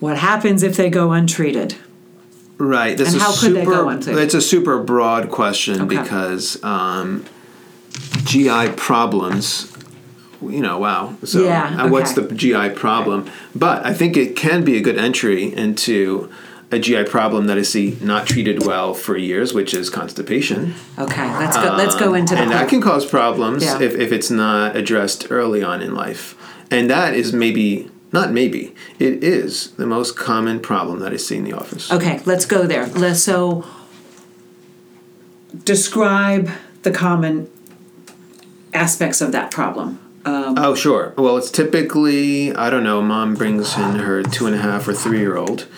[0.00, 1.76] What happens if they go untreated?
[2.58, 2.98] Right.
[2.98, 4.24] That's and how super, could they go untreated?
[4.24, 6.02] It's a super broad question okay.
[6.02, 7.24] because um,
[8.24, 9.70] GI problems
[10.42, 11.16] you know, wow.
[11.24, 11.90] So, yeah, okay.
[11.90, 13.30] what's the GI problem?
[13.54, 16.30] But I think it can be a good entry into
[16.74, 20.74] a GI problem that I see not treated well for years, which is constipation.
[20.98, 21.74] Okay, let's go.
[21.76, 23.80] let's go into um, and that can cause problems yeah.
[23.80, 26.36] if, if it's not addressed early on in life,
[26.70, 31.36] and that is maybe not maybe it is the most common problem that I see
[31.36, 31.90] in the office.
[31.92, 32.86] Okay, let's go there.
[32.86, 33.64] Let's so
[35.64, 36.50] describe
[36.82, 37.50] the common
[38.72, 40.00] aspects of that problem.
[40.24, 41.12] Um, oh, sure.
[41.18, 44.94] Well, it's typically, I don't know, mom brings in her two and a half or
[44.94, 45.68] three year old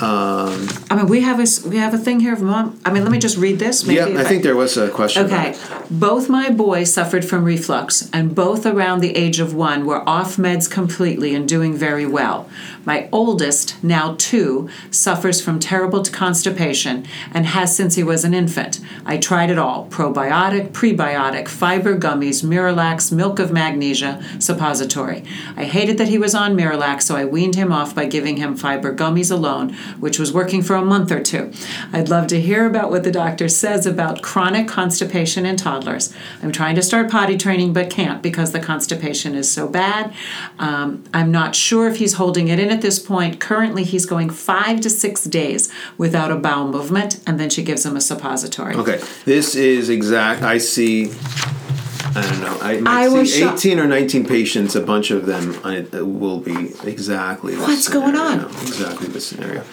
[0.00, 2.80] Um, I mean, we have a we have a thing here mom.
[2.84, 3.86] I mean, let me just read this.
[3.86, 5.26] Maybe yeah, I think there was a question.
[5.26, 5.56] Okay,
[5.90, 10.36] both my boys suffered from reflux, and both around the age of one were off
[10.36, 12.48] meds completely and doing very well.
[12.84, 18.80] My oldest, now two, suffers from terrible constipation and has since he was an infant.
[19.04, 25.24] I tried it all probiotic, prebiotic, fiber gummies, Miralax, milk of magnesia, suppository.
[25.56, 28.56] I hated that he was on Miralax, so I weaned him off by giving him
[28.56, 29.65] fiber gummies alone,
[30.00, 31.52] which was working for a month or two.
[31.92, 36.12] I'd love to hear about what the doctor says about chronic constipation in toddlers.
[36.42, 40.12] I'm trying to start potty training but can't because the constipation is so bad.
[40.58, 43.40] Um, I'm not sure if he's holding it in at this point.
[43.40, 47.84] Currently, he's going five to six days without a bowel movement, and then she gives
[47.84, 48.74] him a suppository.
[48.74, 50.42] Okay, this is exact.
[50.42, 51.12] I see.
[52.16, 52.58] I don't know.
[52.62, 53.58] I I was see shocked.
[53.58, 54.74] eighteen or nineteen patients.
[54.74, 57.56] A bunch of them I, uh, will be exactly.
[57.56, 58.44] What's going on?
[58.62, 59.64] Exactly the scenario.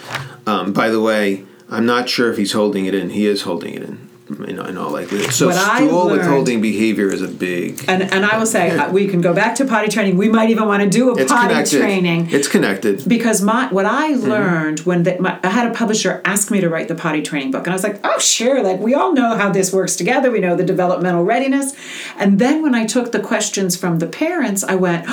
[0.46, 3.12] Um, by the way, I'm not sure if he's holding it in.
[3.12, 4.10] He is holding it in.
[4.48, 5.32] In, in all likelihood.
[5.34, 7.84] So What stool learned- withholding behavior is a big.
[7.88, 10.18] And, and I will say, uh, we can go back to potty training.
[10.18, 11.80] We might even want to do a It's potty connected.
[11.80, 12.30] training.
[12.32, 13.04] It's connected.
[13.08, 14.30] because my what I Mm-hmm.
[14.30, 17.52] learned when the, my, I had a publisher ask me to write the potty training
[17.52, 20.30] book, and I was like, oh sure, like we all know how this works together.
[20.32, 21.74] We know the developmental readiness,
[22.18, 25.06] and then when I took the questions from the parents, I went.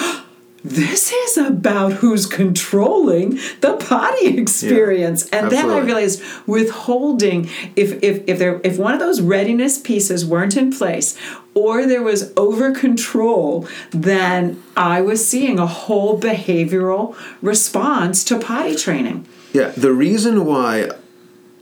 [0.62, 7.48] This is about who's controlling the potty experience, and then I realized withholding.
[7.76, 11.16] If if if there if one of those readiness pieces weren't in place,
[11.54, 18.76] or there was over control, then I was seeing a whole behavioral response to potty
[18.76, 19.26] training.
[19.52, 20.90] Yeah, the reason why.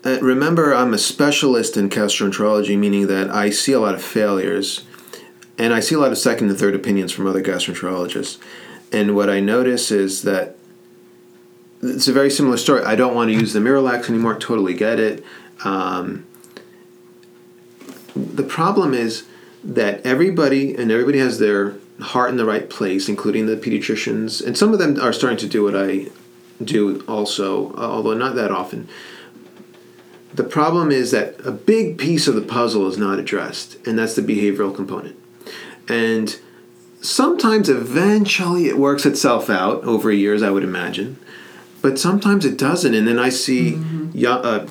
[0.05, 4.85] Uh, remember, I'm a specialist in gastroenterology, meaning that I see a lot of failures,
[5.57, 8.39] and I see a lot of second and third opinions from other gastroenterologists.
[8.93, 10.57] And what I notice is that
[11.83, 12.83] it's a very similar story.
[12.85, 14.39] I don't want to use the Miralax anymore.
[14.39, 15.25] Totally get it.
[15.65, 16.27] Um,
[18.15, 19.27] the problem is
[19.63, 24.57] that everybody and everybody has their heart in the right place, including the pediatricians, and
[24.57, 26.07] some of them are starting to do what I
[26.63, 28.89] do also, although not that often.
[30.35, 34.15] The problem is that a big piece of the puzzle is not addressed, and that's
[34.15, 35.17] the behavioral component.
[35.89, 36.39] And
[37.01, 41.17] sometimes eventually it works itself out over years, I would imagine,
[41.83, 42.95] but sometimes it doesn't.
[42.95, 43.81] And then I see
[44.13, 44.67] yo- uh,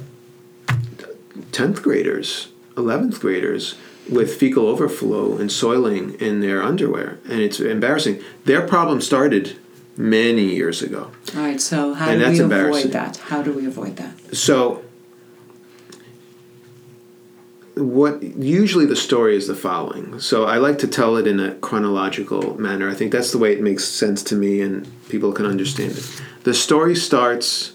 [1.52, 3.76] 10th graders, 11th graders
[4.10, 8.22] with fecal overflow and soiling in their underwear, and it's embarrassing.
[8.46, 9.58] Their problem started
[9.98, 11.12] many years ago.
[11.36, 13.18] All right, so how And do we avoid that?
[13.18, 14.36] How do we avoid that?
[14.36, 14.84] So,
[17.78, 20.20] what usually the story is the following.
[20.20, 22.90] So, I like to tell it in a chronological manner.
[22.90, 26.22] I think that's the way it makes sense to me and people can understand it.
[26.44, 27.74] The story starts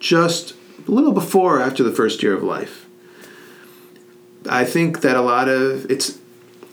[0.00, 0.54] just
[0.86, 2.86] a little before or after the first year of life.
[4.48, 6.18] I think that a lot of it's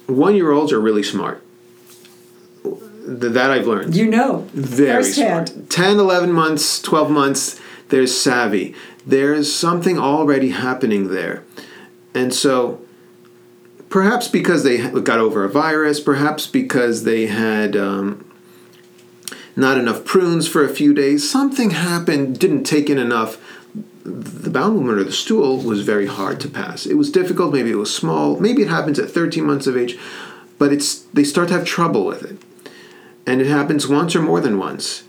[0.08, 1.44] one year olds are really smart.
[2.64, 5.50] Th- That I've learned You know, very firsthand.
[5.50, 5.70] smart.
[5.70, 7.60] 10 11 months 12 months
[7.90, 11.44] there's savvy there's something already happening there
[12.14, 12.80] and so
[13.90, 18.26] perhaps because they got over a virus perhaps because they had um,
[19.56, 23.38] not enough prunes for a few days something happened didn't take in enough.
[24.04, 26.86] The bowel movement or the stool was very hard to pass.
[26.86, 29.98] It was difficult maybe it was small maybe it happens at 13 months of age
[30.58, 32.38] but it's they start to have trouble with it.
[33.28, 35.04] And it happens once or more than once.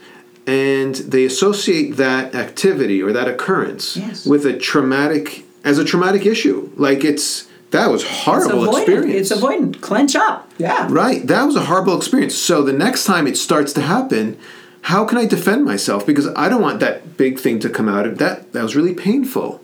[0.47, 4.27] And they associate that activity or that occurrence Yes.
[4.27, 6.71] with a traumatic as a traumatic issue.
[6.77, 8.79] Like it's that was horrible avoidant.
[8.79, 9.31] experience.
[9.31, 9.81] It's avoidant.
[9.81, 10.51] Clench up.
[10.59, 10.89] Yeah.
[10.91, 11.27] right.
[11.27, 12.35] That was a horrible experience.
[12.35, 14.39] So the next time it starts to happen
[14.83, 16.07] how can i defend myself?
[16.07, 18.53] Because i don't want that big thing to come out that.
[18.53, 19.63] That was really painful.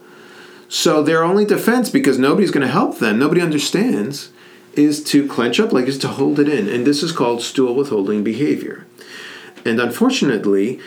[0.68, 4.30] So their only defense because nobody's going to help them nobody understands
[4.74, 6.68] is to clench up like is to hold it in.
[6.68, 8.87] And this is called stool withholding behavior.
[9.64, 10.80] And unfortunately,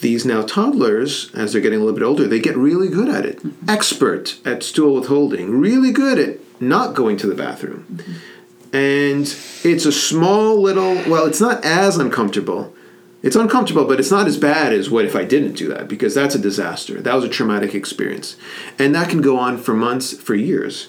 [0.00, 3.26] these now toddlers, as they're getting a little bit older, they get really good at
[3.26, 3.38] it.
[3.38, 3.70] Mm-hmm.
[3.70, 7.86] Expert at stool withholding, really good at not going to the bathroom.
[7.90, 8.12] Mm-hmm.
[8.72, 9.22] And
[9.64, 12.72] it's a small little, well, it's not as uncomfortable.
[13.22, 16.14] It's uncomfortable, but it's not as bad as what if I didn't do that, because
[16.14, 17.00] that's a disaster.
[17.00, 18.36] That was a traumatic experience.
[18.78, 20.88] And that can go on for months, for years.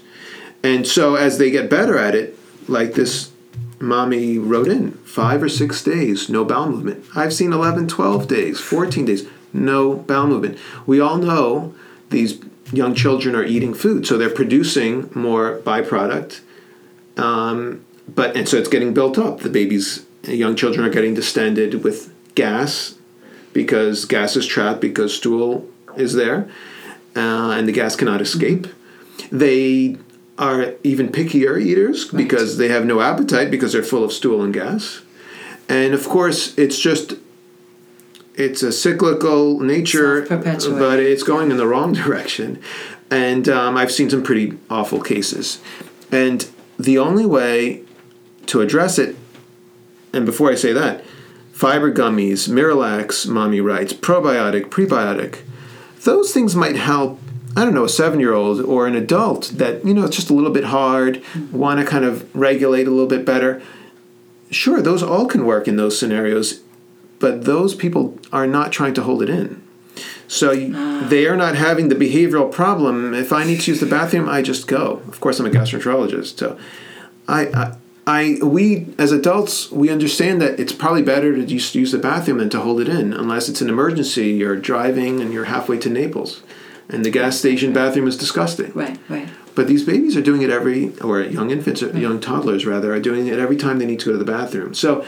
[0.63, 3.30] And so as they get better at it, like this
[3.81, 7.05] mommy wrote in five or six days, no bowel movement.
[7.15, 10.57] I've seen 11, 12 days, 14 days, no bowel movement.
[10.85, 11.73] We all know
[12.09, 12.39] these
[12.71, 16.41] young children are eating food, so they're producing more byproduct.
[17.17, 19.39] Um, but and so it's getting built up.
[19.41, 22.95] The babies, young children are getting distended with gas
[23.53, 26.49] because gas is trapped because stool is there,
[27.15, 28.67] uh, and the gas cannot escape.
[29.31, 29.97] They
[30.37, 34.53] are even pickier eaters because they have no appetite because they're full of stool and
[34.53, 35.01] gas.
[35.69, 37.13] And of course, it's just
[38.35, 40.25] it's a cyclical nature,
[40.79, 42.61] but it's going in the wrong direction.
[43.09, 45.61] And um, I've seen some pretty awful cases.
[46.11, 47.83] And the only way
[48.47, 49.15] to address it,
[50.13, 51.03] and before I say that,
[51.51, 55.41] fiber gummies, Miralax, mommy writes, probiotic, prebiotic,
[56.03, 57.19] those things might help.
[57.55, 60.29] I don't know, a seven year old or an adult that, you know, it's just
[60.29, 61.21] a little bit hard,
[61.51, 63.61] want to kind of regulate a little bit better.
[64.49, 66.61] Sure, those all can work in those scenarios,
[67.19, 69.61] but those people are not trying to hold it in.
[70.27, 71.05] So you- ah.
[71.09, 73.13] they are not having the behavioral problem.
[73.13, 75.01] If I need to use the bathroom, I just go.
[75.07, 76.57] Of course, I'm a gastroenterologist, so
[77.27, 77.75] I, I,
[78.07, 82.37] I, we as adults, we understand that it's probably better to just use the bathroom
[82.39, 84.29] than to hold it in, unless it's an emergency.
[84.31, 86.41] You're driving and you're halfway to Naples,
[86.91, 88.71] and the gas station bathroom is disgusting.
[88.73, 89.27] Right, right.
[89.55, 92.99] But these babies are doing it every, or young infants, or young toddlers rather, are
[92.99, 94.73] doing it every time they need to go to the bathroom.
[94.73, 95.05] So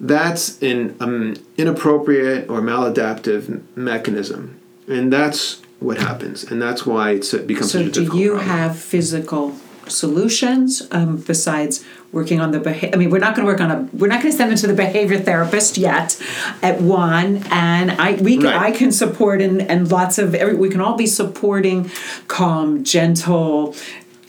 [0.00, 4.58] that's an um, inappropriate or maladaptive mechanism,
[4.88, 8.48] and that's what happens, and that's why it's, it becomes So a do you problem.
[8.48, 9.50] have physical
[9.90, 12.90] solutions um, besides working on the behavior?
[12.94, 13.88] I mean, we're not going to work on a.
[13.92, 16.20] We're not going to send them to the behavior therapist yet,
[16.62, 17.44] at one.
[17.50, 18.56] And I we can, Right.
[18.56, 21.90] I can support and and lots of every we can all be supporting
[22.28, 23.74] calm, gentle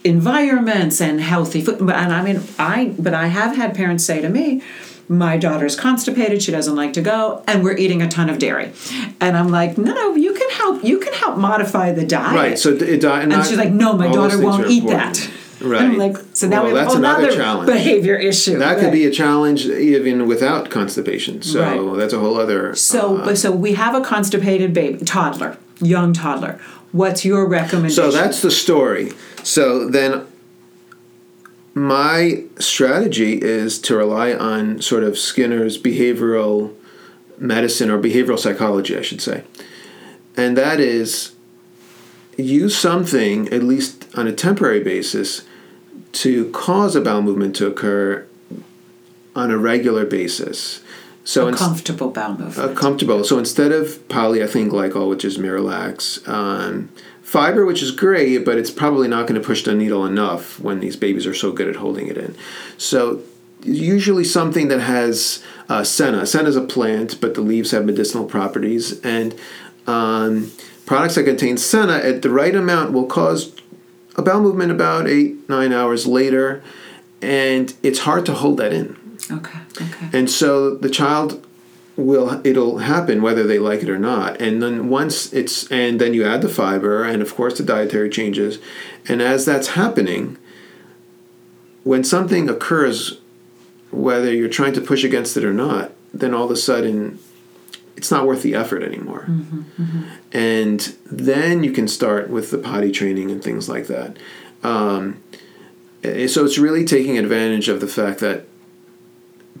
[0.04, 1.80] environments and healthy food.
[1.80, 4.62] And I mean, I but I have had parents say to me.
[5.08, 6.42] My daughter's constipated.
[6.42, 8.72] She doesn't like to go, and we're eating a ton of dairy.
[9.20, 10.82] And I'm like, no, no, you can help.
[10.84, 12.34] You can help modify the diet.
[12.34, 12.58] Right.
[12.58, 15.16] So it, uh, And she's like, no, my daughter won't eat important.
[15.16, 15.30] that.
[15.62, 15.82] Right.
[15.82, 17.66] And I'm like, so now Well, we have that's another challenge.
[17.66, 18.58] behavior issue.
[18.58, 21.42] That could be a challenge even without constipation.
[21.42, 21.60] So
[21.90, 21.98] Right.
[21.98, 22.74] that's a whole other.
[22.74, 26.58] So, uh, but so we have a constipated baby, toddler, young toddler.
[26.92, 27.94] What's your recommendation?
[28.04, 29.12] So that's the story.
[29.42, 30.26] So then
[31.74, 36.74] my strategy is to rely on sort of Skinner's behavioral
[37.38, 39.44] medicine or behavioral psychology, I should say.
[40.36, 41.32] And that is
[42.36, 45.42] use something, at least on a temporary basis,
[46.12, 48.26] to cause a bowel movement to occur
[49.34, 50.82] on a regular basis.
[51.24, 52.76] So a ins- comfortable bowel movement.
[52.76, 53.24] comfortable.
[53.24, 56.90] So instead of polyethylene glycol, which is Miralax, um,
[57.22, 60.80] fiber, which is great, but it's probably not going to push the needle enough when
[60.80, 62.34] these babies are so good at holding it in.
[62.76, 63.22] So
[63.62, 66.26] usually something that has uh, senna.
[66.26, 69.34] Senna is a plant, but the leaves have medicinal properties, and
[69.86, 70.50] um,
[70.86, 73.52] products that contain senna at the right amount will cause
[74.16, 76.62] a bowel movement about eight nine hours later,
[77.20, 78.96] and it's hard to hold that in.
[79.30, 80.08] okay, okay.
[80.12, 81.46] And so the child
[81.96, 84.40] will it'll happen whether they like it or not.
[84.40, 88.10] And then once it's and then you add the fiber and of course the dietary
[88.10, 88.58] changes.
[89.08, 90.38] And as that's happening,
[91.84, 93.18] when something occurs
[93.90, 97.18] whether you're trying to push against it or not, then all of a sudden
[97.96, 99.26] it's not worth the effort anymore.
[100.32, 100.80] And
[101.10, 104.16] then you can start with the potty training and things like that.
[104.62, 105.22] Um,
[106.02, 108.46] eh, so it's really taking advantage of the fact that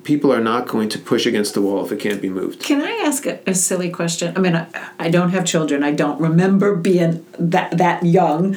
[0.04, 2.60] people are not going to push against the wall if it can't be moved.
[2.60, 4.36] Can I ask a, a silly question?
[4.36, 4.66] I mean, I,
[4.98, 5.82] I don't have children.
[5.82, 8.56] I don't remember being that that young.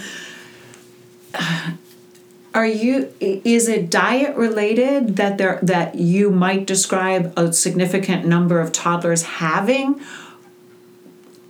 [2.55, 3.13] Are you?
[3.19, 9.23] Is it diet related that there that you might describe a significant number of toddlers
[9.23, 9.99] having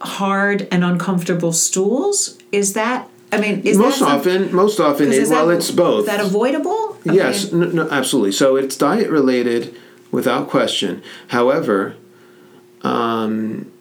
[0.02, 2.40] hard and uncomfortable stools?
[2.52, 3.08] Is that?
[3.32, 6.02] I mean, is most that some- often, most often, it, well, that, it's both.
[6.02, 6.98] Is that avoidable?
[7.08, 8.32] I yes, mean, no, no, absolutely.
[8.32, 9.76] So it's diet related
[10.12, 11.04] without question.
[11.28, 11.96] However,
[12.82, 13.72] um,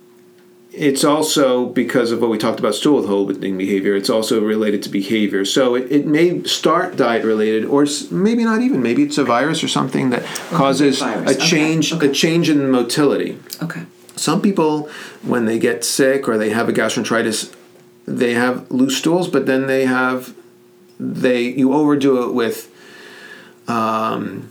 [0.77, 3.95] it's also because of what we talked about stool withholding behavior.
[3.95, 5.45] It's also related to behavior.
[5.45, 8.83] So it, it may start diet related, or maybe not even.
[8.83, 12.09] Maybe it's a virus or something that causes a Okay, change, okay.
[12.09, 13.39] a change in motility.
[13.62, 13.85] Okay.
[14.16, 14.89] Some people,
[15.22, 17.55] when they get sick or they have a gastroenteritis,
[18.07, 20.35] they have loose stools, but then they have
[20.99, 22.70] they you overdo it with
[23.66, 24.51] um,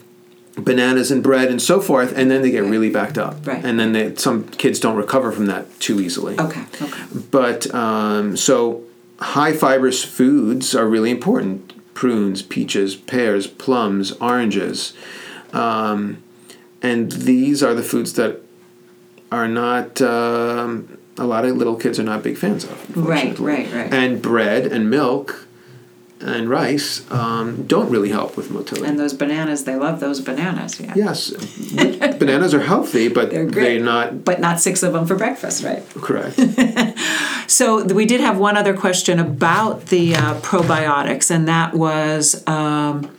[0.57, 2.69] bananas and bread and so forth, and then they get Right.
[2.71, 3.45] really backed up.
[3.45, 3.63] Right.
[3.63, 6.39] And then they, some kids don't recover from that too easily.
[6.39, 6.63] Okay.
[6.81, 7.03] Okay.
[7.31, 8.83] But um, so
[9.19, 14.93] high fibrous foods are really important: prunes, peaches, pears, plums, oranges,
[15.53, 16.21] um,
[16.81, 18.41] and these are the foods that
[19.31, 20.01] are not.
[20.01, 22.97] Um, a lot of little kids are not big fans of.
[22.97, 23.37] Right.
[23.37, 23.71] Right.
[23.71, 23.93] Right.
[23.93, 25.42] And bread and milk
[26.23, 28.87] and rice um, don't really help with motility.
[28.87, 30.79] And those bananas, they love those bananas.
[30.79, 30.93] Yeah.
[30.95, 31.29] yes,
[32.19, 33.81] bananas are healthy, but They're they're, great.
[33.81, 35.83] not But not six of them for breakfast, right?
[35.95, 36.39] correct.
[37.45, 43.15] So we did have one other question about the uh, probiotics, and that was, um,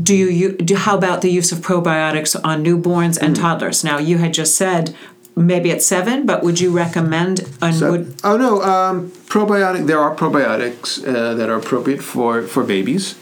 [0.00, 3.82] do you do how about the use of probiotics on newborns and toddlers?
[3.82, 4.94] Now you had just said
[5.36, 7.46] maybe at seven, but would you recommend?
[7.62, 9.86] And So- would oh no, um, probiotic.
[9.86, 13.14] There are probiotics uh, that are appropriate for for babies.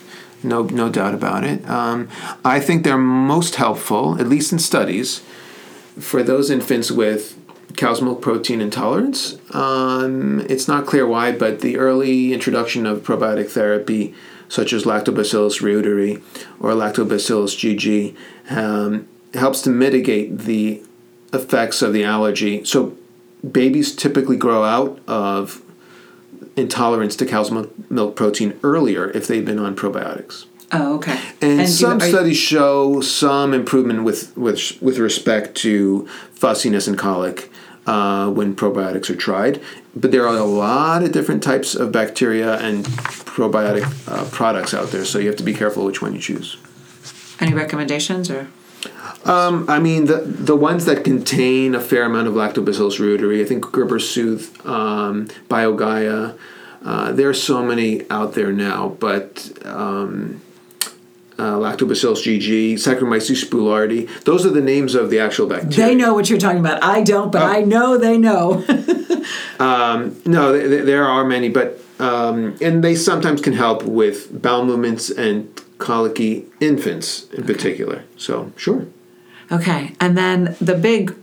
[0.42, 1.68] No, no doubt about it.
[1.68, 2.08] Um,
[2.44, 5.20] I think they're most helpful, at least in studies,
[5.98, 7.36] for those infants with
[7.76, 9.36] cow's milk protein intolerance.
[9.52, 14.14] Um, it's not clear why, but the early introduction of probiotic therapy,
[14.48, 16.22] such as Lactobacillus reuteri
[16.60, 18.14] or Lactobacillus GG,
[18.56, 20.82] um, helps to mitigate the
[21.32, 22.64] effects of the allergy.
[22.64, 22.96] So
[23.50, 25.62] babies typically grow out of
[26.56, 27.50] intolerance to cow's
[27.90, 30.46] milk, protein earlier if they've been on probiotics.
[30.72, 31.18] oh okay.
[31.40, 36.98] And, do- some you- studies show some improvement with, with, with respect to fussiness and
[36.98, 37.50] colic
[37.86, 39.60] uh, when probiotics are tried.
[39.96, 44.90] But there are a lot of different types of bacteria and probiotic uh, products out
[44.90, 46.56] there, so you have to be careful which one you choose.
[47.40, 48.48] any recommendations or?
[49.24, 53.44] Um, I mean, the the ones that contain a fair amount of Lactobacillus reuteri, I
[53.44, 56.38] think Gerber Soothe, um, BioGaia,
[56.84, 60.40] uh, there are so many out there now, but um,
[61.38, 65.76] uh, Lactobacillus GG, Saccharomyces boulardii, those are the names of the actual bacteria.
[65.88, 66.82] They know what you're talking about.
[66.82, 67.30] I don't, Oh.
[67.30, 68.64] but I know they know.
[69.60, 74.64] No, th- th- there are many, but um, and they sometimes can help with bowel
[74.64, 75.48] movements and
[75.78, 78.04] colicky infants in particular.
[78.16, 78.86] So sure.
[79.50, 81.14] Okay, and then the big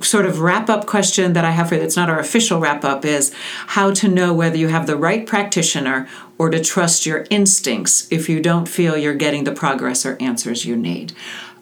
[0.00, 2.84] sort of wrap up question that I have for you, that's not our official wrap
[2.84, 3.32] up, is
[3.68, 8.28] how to know whether you have the right practitioner or to trust your instincts if
[8.28, 11.12] you don't feel you're getting the progress or answers you need.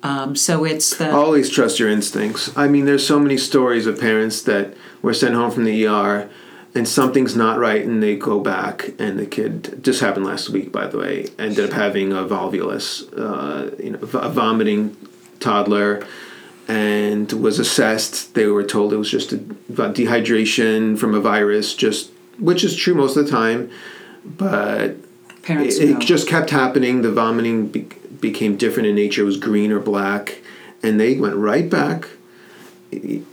[0.03, 1.11] Um, so it's the.
[1.11, 2.57] Always trust your instincts.
[2.57, 6.31] I mean, there's so many stories of parents that were sent home from the ER
[6.77, 10.71] and something's not right and they go back and the kid just happened last week
[10.71, 14.97] by the way ended up having a volvulus uh, you know a vomiting
[15.41, 16.07] toddler
[16.69, 22.11] and was assessed they were told it was just a dehydration from a virus just
[22.39, 23.71] which is true most of the time
[24.25, 24.97] but
[25.47, 27.03] Parents it, it just kept happening.
[27.03, 27.87] The vomiting be-
[28.21, 29.23] became different in nature.
[29.23, 30.43] It was green or black,
[30.83, 32.09] and they went right back.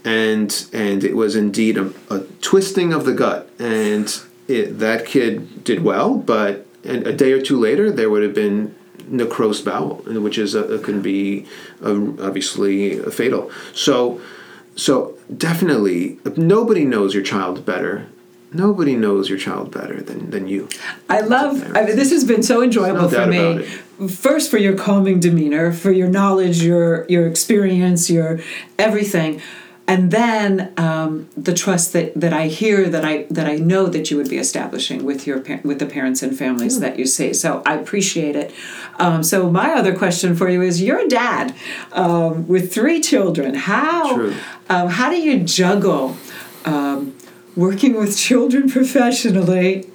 [0.04, 5.64] And and it was indeed a, a twisting of the gut, and it, that kid
[5.64, 6.16] did well.
[6.16, 8.74] But a day or two later, there would have been
[9.08, 11.46] necrosed bowel, which is a, can be
[11.82, 13.50] uh obviously fatal.
[13.72, 14.20] So
[14.76, 18.06] so definitely, nobody knows your child better.
[18.54, 20.68] Nobody knows your child better than, than you.
[21.10, 21.60] I love.
[21.76, 23.64] I mean, this has been so enjoyable No for me.
[24.08, 28.40] First, for your calming demeanor, for your knowledge, your your experience, your
[28.78, 29.42] everything,
[29.86, 34.10] and then um, the trust that, that I hear that I that I know that
[34.10, 37.34] you would be establishing with your with the parents and families that you see.
[37.34, 38.54] So I appreciate it.
[38.98, 41.54] Um, so my other question for you is: You're a dad
[41.92, 43.54] um, with three children.
[43.54, 44.32] How
[44.70, 46.16] um, how do you juggle?
[46.64, 47.13] Um,
[47.56, 49.88] working with children professionally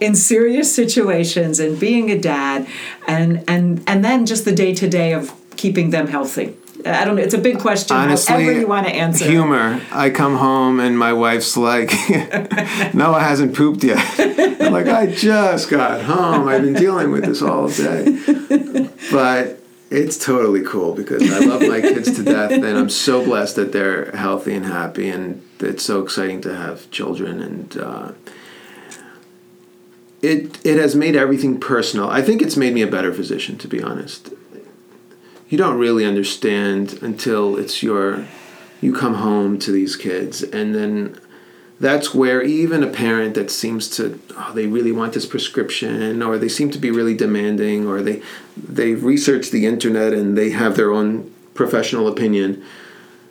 [0.00, 2.66] in serious situations and being a dad
[3.06, 6.54] and and and then just the day to day of keeping them healthy
[6.84, 9.80] i don't know it's a big question Honestly, however you want to answer humor.
[9.90, 11.90] I come home and my wife's like,
[12.94, 13.98] Noah hasn't pooped yet.
[14.60, 16.46] I'm like, I just got home.
[16.46, 18.18] I've been dealing with this all day.
[19.10, 19.60] But
[19.90, 23.72] it's totally cool because I love my kids to death and I'm so blessed that
[23.72, 28.12] they're healthy and happy and it's so exciting to have children and uh,
[30.20, 32.10] it it has made everything personal.
[32.10, 34.30] I think it's made me a better physician to be honest.
[35.48, 38.26] You don't really understand until it's your
[38.80, 41.18] you come home to these kids and then
[41.80, 46.38] that's where even a parent that seems to oh, they really want this prescription or
[46.38, 48.22] they seem to be really demanding or they
[48.56, 52.64] they've researched the internet and they have their own professional opinion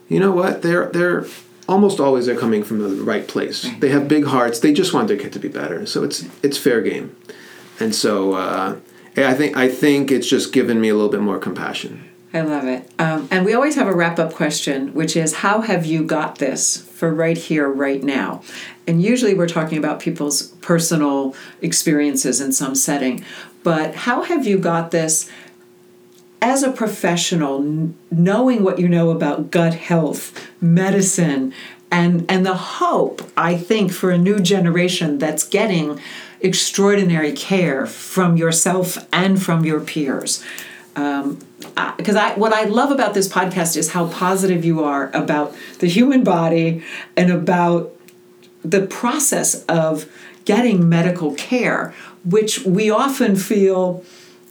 [0.10, 0.62] you know what?
[0.62, 1.26] They're they're
[1.68, 3.70] almost always they're coming from the right place.
[3.80, 4.60] They have big hearts.
[4.60, 5.86] They just want their kid to be better.
[5.86, 7.16] So it's it's fair game.
[7.80, 8.78] And so uh,
[9.26, 12.66] i think i think it's just given me a little bit more compassion i love
[12.66, 16.38] it um, and we always have a wrap-up question which is how have you got
[16.38, 18.42] this for right here right now
[18.88, 23.24] and usually we're talking about people's personal experiences in some setting
[23.64, 25.30] but how have you got this
[26.42, 31.54] as a professional, knowing what you know about gut health, medicine,
[31.90, 36.00] and and the hope I think for a new generation that's getting
[36.40, 40.44] extraordinary care from yourself and from your peers.
[41.98, 45.88] Because I, what I love about this podcast is how positive you are about the
[45.88, 46.84] human body
[47.16, 47.94] and about
[48.64, 50.12] the process of
[50.46, 51.94] getting medical care,
[52.26, 54.04] which we often feel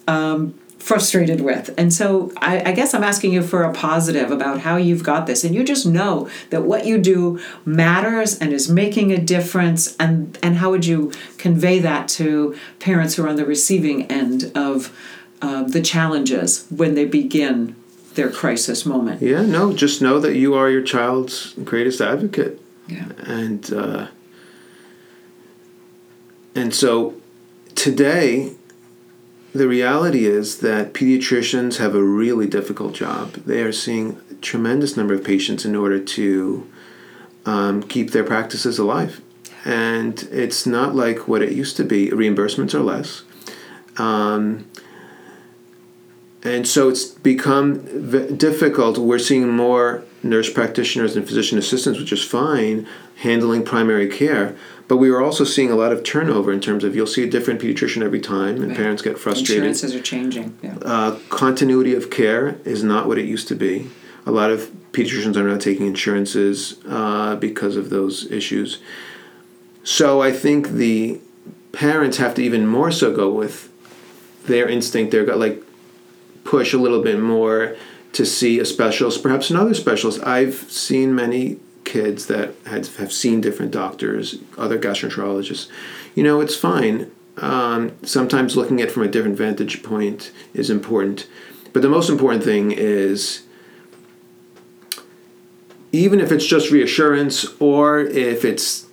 [0.06, 1.74] um, frustrated with.
[1.76, 5.26] And so I, I, guess I'm asking you for a positive about how you've got
[5.26, 5.42] this.
[5.42, 9.96] And you just know that what you do matters and is making a difference.
[9.96, 14.52] And, and how would you convey that to parents who are on the receiving end
[14.54, 14.96] of
[15.42, 17.76] uh, the challenges when they begin
[18.14, 19.22] their crisis moment?
[19.22, 22.60] Yeah, no, just know that you are your child's greatest advocate.
[22.88, 23.08] Yeah.
[23.18, 24.06] And, uh,
[26.54, 27.14] and so
[27.74, 28.54] today,
[29.52, 33.32] the reality is that pediatricians have a really difficult job.
[33.32, 36.70] They are seeing a tremendous number of patients in order to
[37.44, 39.20] um, keep their practices alive.
[39.64, 42.10] And it's not like what it used to be.
[42.10, 43.22] Reimbursements are less.
[43.96, 44.66] Um,
[46.46, 48.98] and so it's become v- difficult.
[48.98, 52.86] We're seeing more nurse practitioners and physician assistants, which is fine,
[53.16, 54.56] handling primary care.
[54.88, 57.30] But we are also seeing a lot of turnover in terms of you'll see a
[57.30, 58.76] different pediatrician every time, and Right.
[58.76, 59.56] parents get frustrated.
[59.64, 60.54] Insurances are changing.
[60.62, 60.76] Yeah.
[60.82, 63.88] Uh, continuity of care is not what it used to be.
[64.26, 68.78] A lot of pediatricians are not taking insurances uh, because of those issues.
[69.82, 71.20] So I think the
[71.72, 73.68] parents have to even more so go with
[74.46, 75.62] their instinct, their gut, like
[76.46, 77.76] push a little bit more
[78.12, 80.22] to see a specialist, perhaps another specialist.
[80.24, 85.68] I've seen many kids that had, have seen different doctors, other gastroenterologists.
[86.14, 87.10] You know, it's fine.
[87.36, 91.26] Um, sometimes looking at it from a different vantage point is important.
[91.72, 93.42] But the most important thing is
[95.92, 98.86] even if it's just reassurance or if it's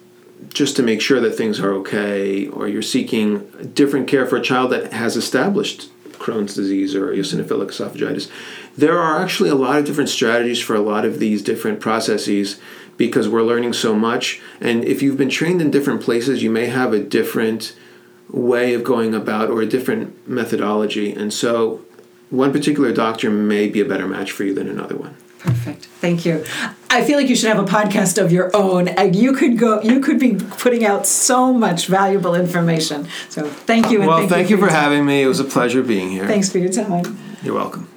[0.53, 4.41] just to make sure that things are okay or you're seeking different care for a
[4.41, 5.89] child that has established
[6.23, 8.29] Crohn's disease or eosinophilic esophagitis.
[8.77, 12.59] There are actually a lot of different strategies for a lot of these different processes
[12.97, 14.41] because we're learning so much.
[14.61, 17.75] And if you've been trained in different places, you may have a different
[18.29, 21.11] way of going about or a different methodology.
[21.11, 21.81] And so
[22.29, 25.15] one particular doctor may be a better match for you than another one.
[25.43, 25.85] Perfect.
[25.85, 26.45] Thank you.
[26.89, 28.87] I feel like you should have a podcast of your own.
[28.87, 29.81] And you could go.
[29.81, 33.07] You could be putting out so much valuable information.
[33.27, 33.99] So thank you.
[33.99, 34.83] And well, thank, you for your time.
[34.83, 35.21] having me.
[35.21, 36.25] It was a pleasure being here.
[36.27, 37.17] Thanks for your time.
[37.43, 37.89] You're welcome.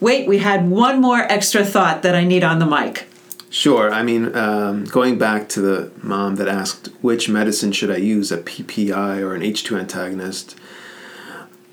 [0.00, 3.06] Wait, we had one more extra thought that I need on the mic.
[3.50, 3.92] Sure.
[3.92, 8.32] I mean, um, going back to the mom that asked which medicine should I use,
[8.32, 10.56] a PPI or an H2 antagonist,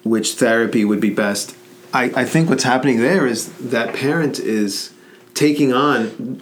[0.04, 1.56] which therapy would be best.
[1.94, 4.94] I, I think what's happening there is that parent is
[5.34, 6.42] taking on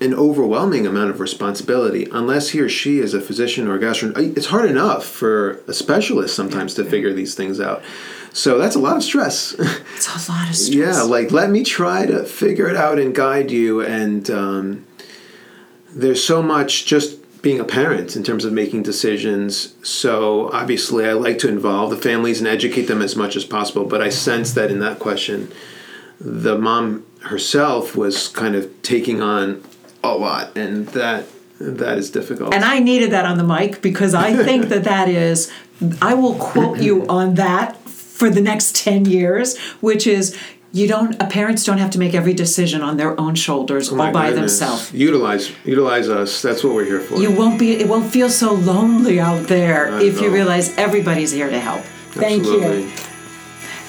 [0.00, 4.36] an overwhelming amount of responsibility unless he or she is a physician or a gastroenterologist.
[4.36, 7.82] It's hard enough for a specialist sometimes to figure these things out.
[8.32, 9.54] So that's a lot of stress.
[9.96, 10.68] It's a lot of stress.
[10.68, 13.82] Yeah, like let me try to figure it out and guide you.
[13.82, 14.86] And um,
[15.90, 19.74] there's so much just being a parent in terms of making decisions.
[19.82, 23.84] So obviously, I like to involve the families and educate them as much as possible.
[23.84, 25.50] But I sense that in that question,
[26.20, 29.62] the mom herself was kind of taking on
[30.02, 31.26] a lot, and that
[31.60, 32.54] that is difficult.
[32.54, 35.52] And I needed that on the mic because I think that that is,
[36.00, 40.36] I will quote you on that for the next 10 years, which is
[40.72, 44.00] you don't, uh, parents don't have to make every decision on their own shoulders Oh
[44.00, 44.58] all by goodness.
[44.58, 44.92] themselves.
[44.92, 46.42] Utilize utilize us.
[46.42, 47.16] That's what we're here for.
[47.20, 50.76] You won't be, it won't feel so lonely out there Not if at you realize
[50.76, 51.82] everybody's here to help.
[52.12, 52.90] Thank you.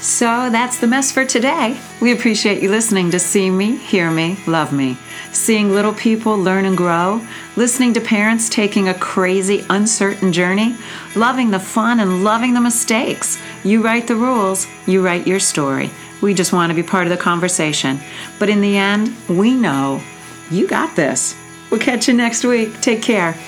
[0.02, 1.80] So that's the mess for today.
[2.02, 4.98] We appreciate you listening to See Me, Hear Me, Love Me.
[5.32, 7.22] Seeing little people learn and grow,
[7.56, 10.76] listening to parents taking a crazy, uncertain journey,
[11.16, 13.40] loving the fun and loving the mistakes.
[13.64, 15.92] You write the rules, you write your story.
[16.22, 18.00] We just want to be part of the conversation.
[18.40, 20.02] But in the end, we know
[20.50, 21.36] you got this.
[21.70, 22.80] We'll catch you next week.
[22.82, 23.36] Take care.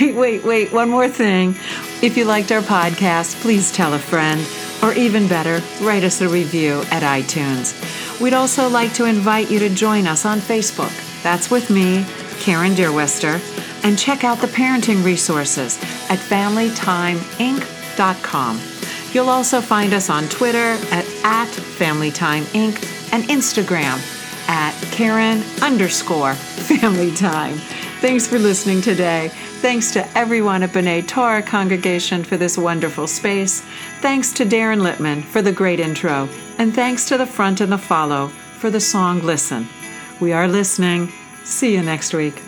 [0.00, 1.54] Wait, wait, wait, one more thing.
[2.02, 4.40] If you liked our podcast, please tell a friend,
[4.82, 7.74] or even better, write us a review at iTunes.
[8.20, 10.90] We'd also like to invite you to join us on Facebook.
[11.22, 12.06] That's with me,
[12.40, 13.38] Karen Deerwester,
[13.84, 15.76] and check out the parenting resources
[16.08, 18.75] at FamilyTimeInc.com.
[19.16, 23.96] You'll also find us on Twitter at, at FamilyTimeInc and Instagram
[24.46, 27.54] at Karen underscore Family Time.
[28.02, 29.30] Thanks for listening today.
[29.62, 33.62] Thanks to everyone at B'nai Torah congregation for this wonderful space.
[34.02, 36.28] Thanks to Darren Littman for the great intro.
[36.58, 39.66] And thanks to the front and the follow for the song Listen.
[40.20, 41.10] We are listening.
[41.42, 42.45] See you next week.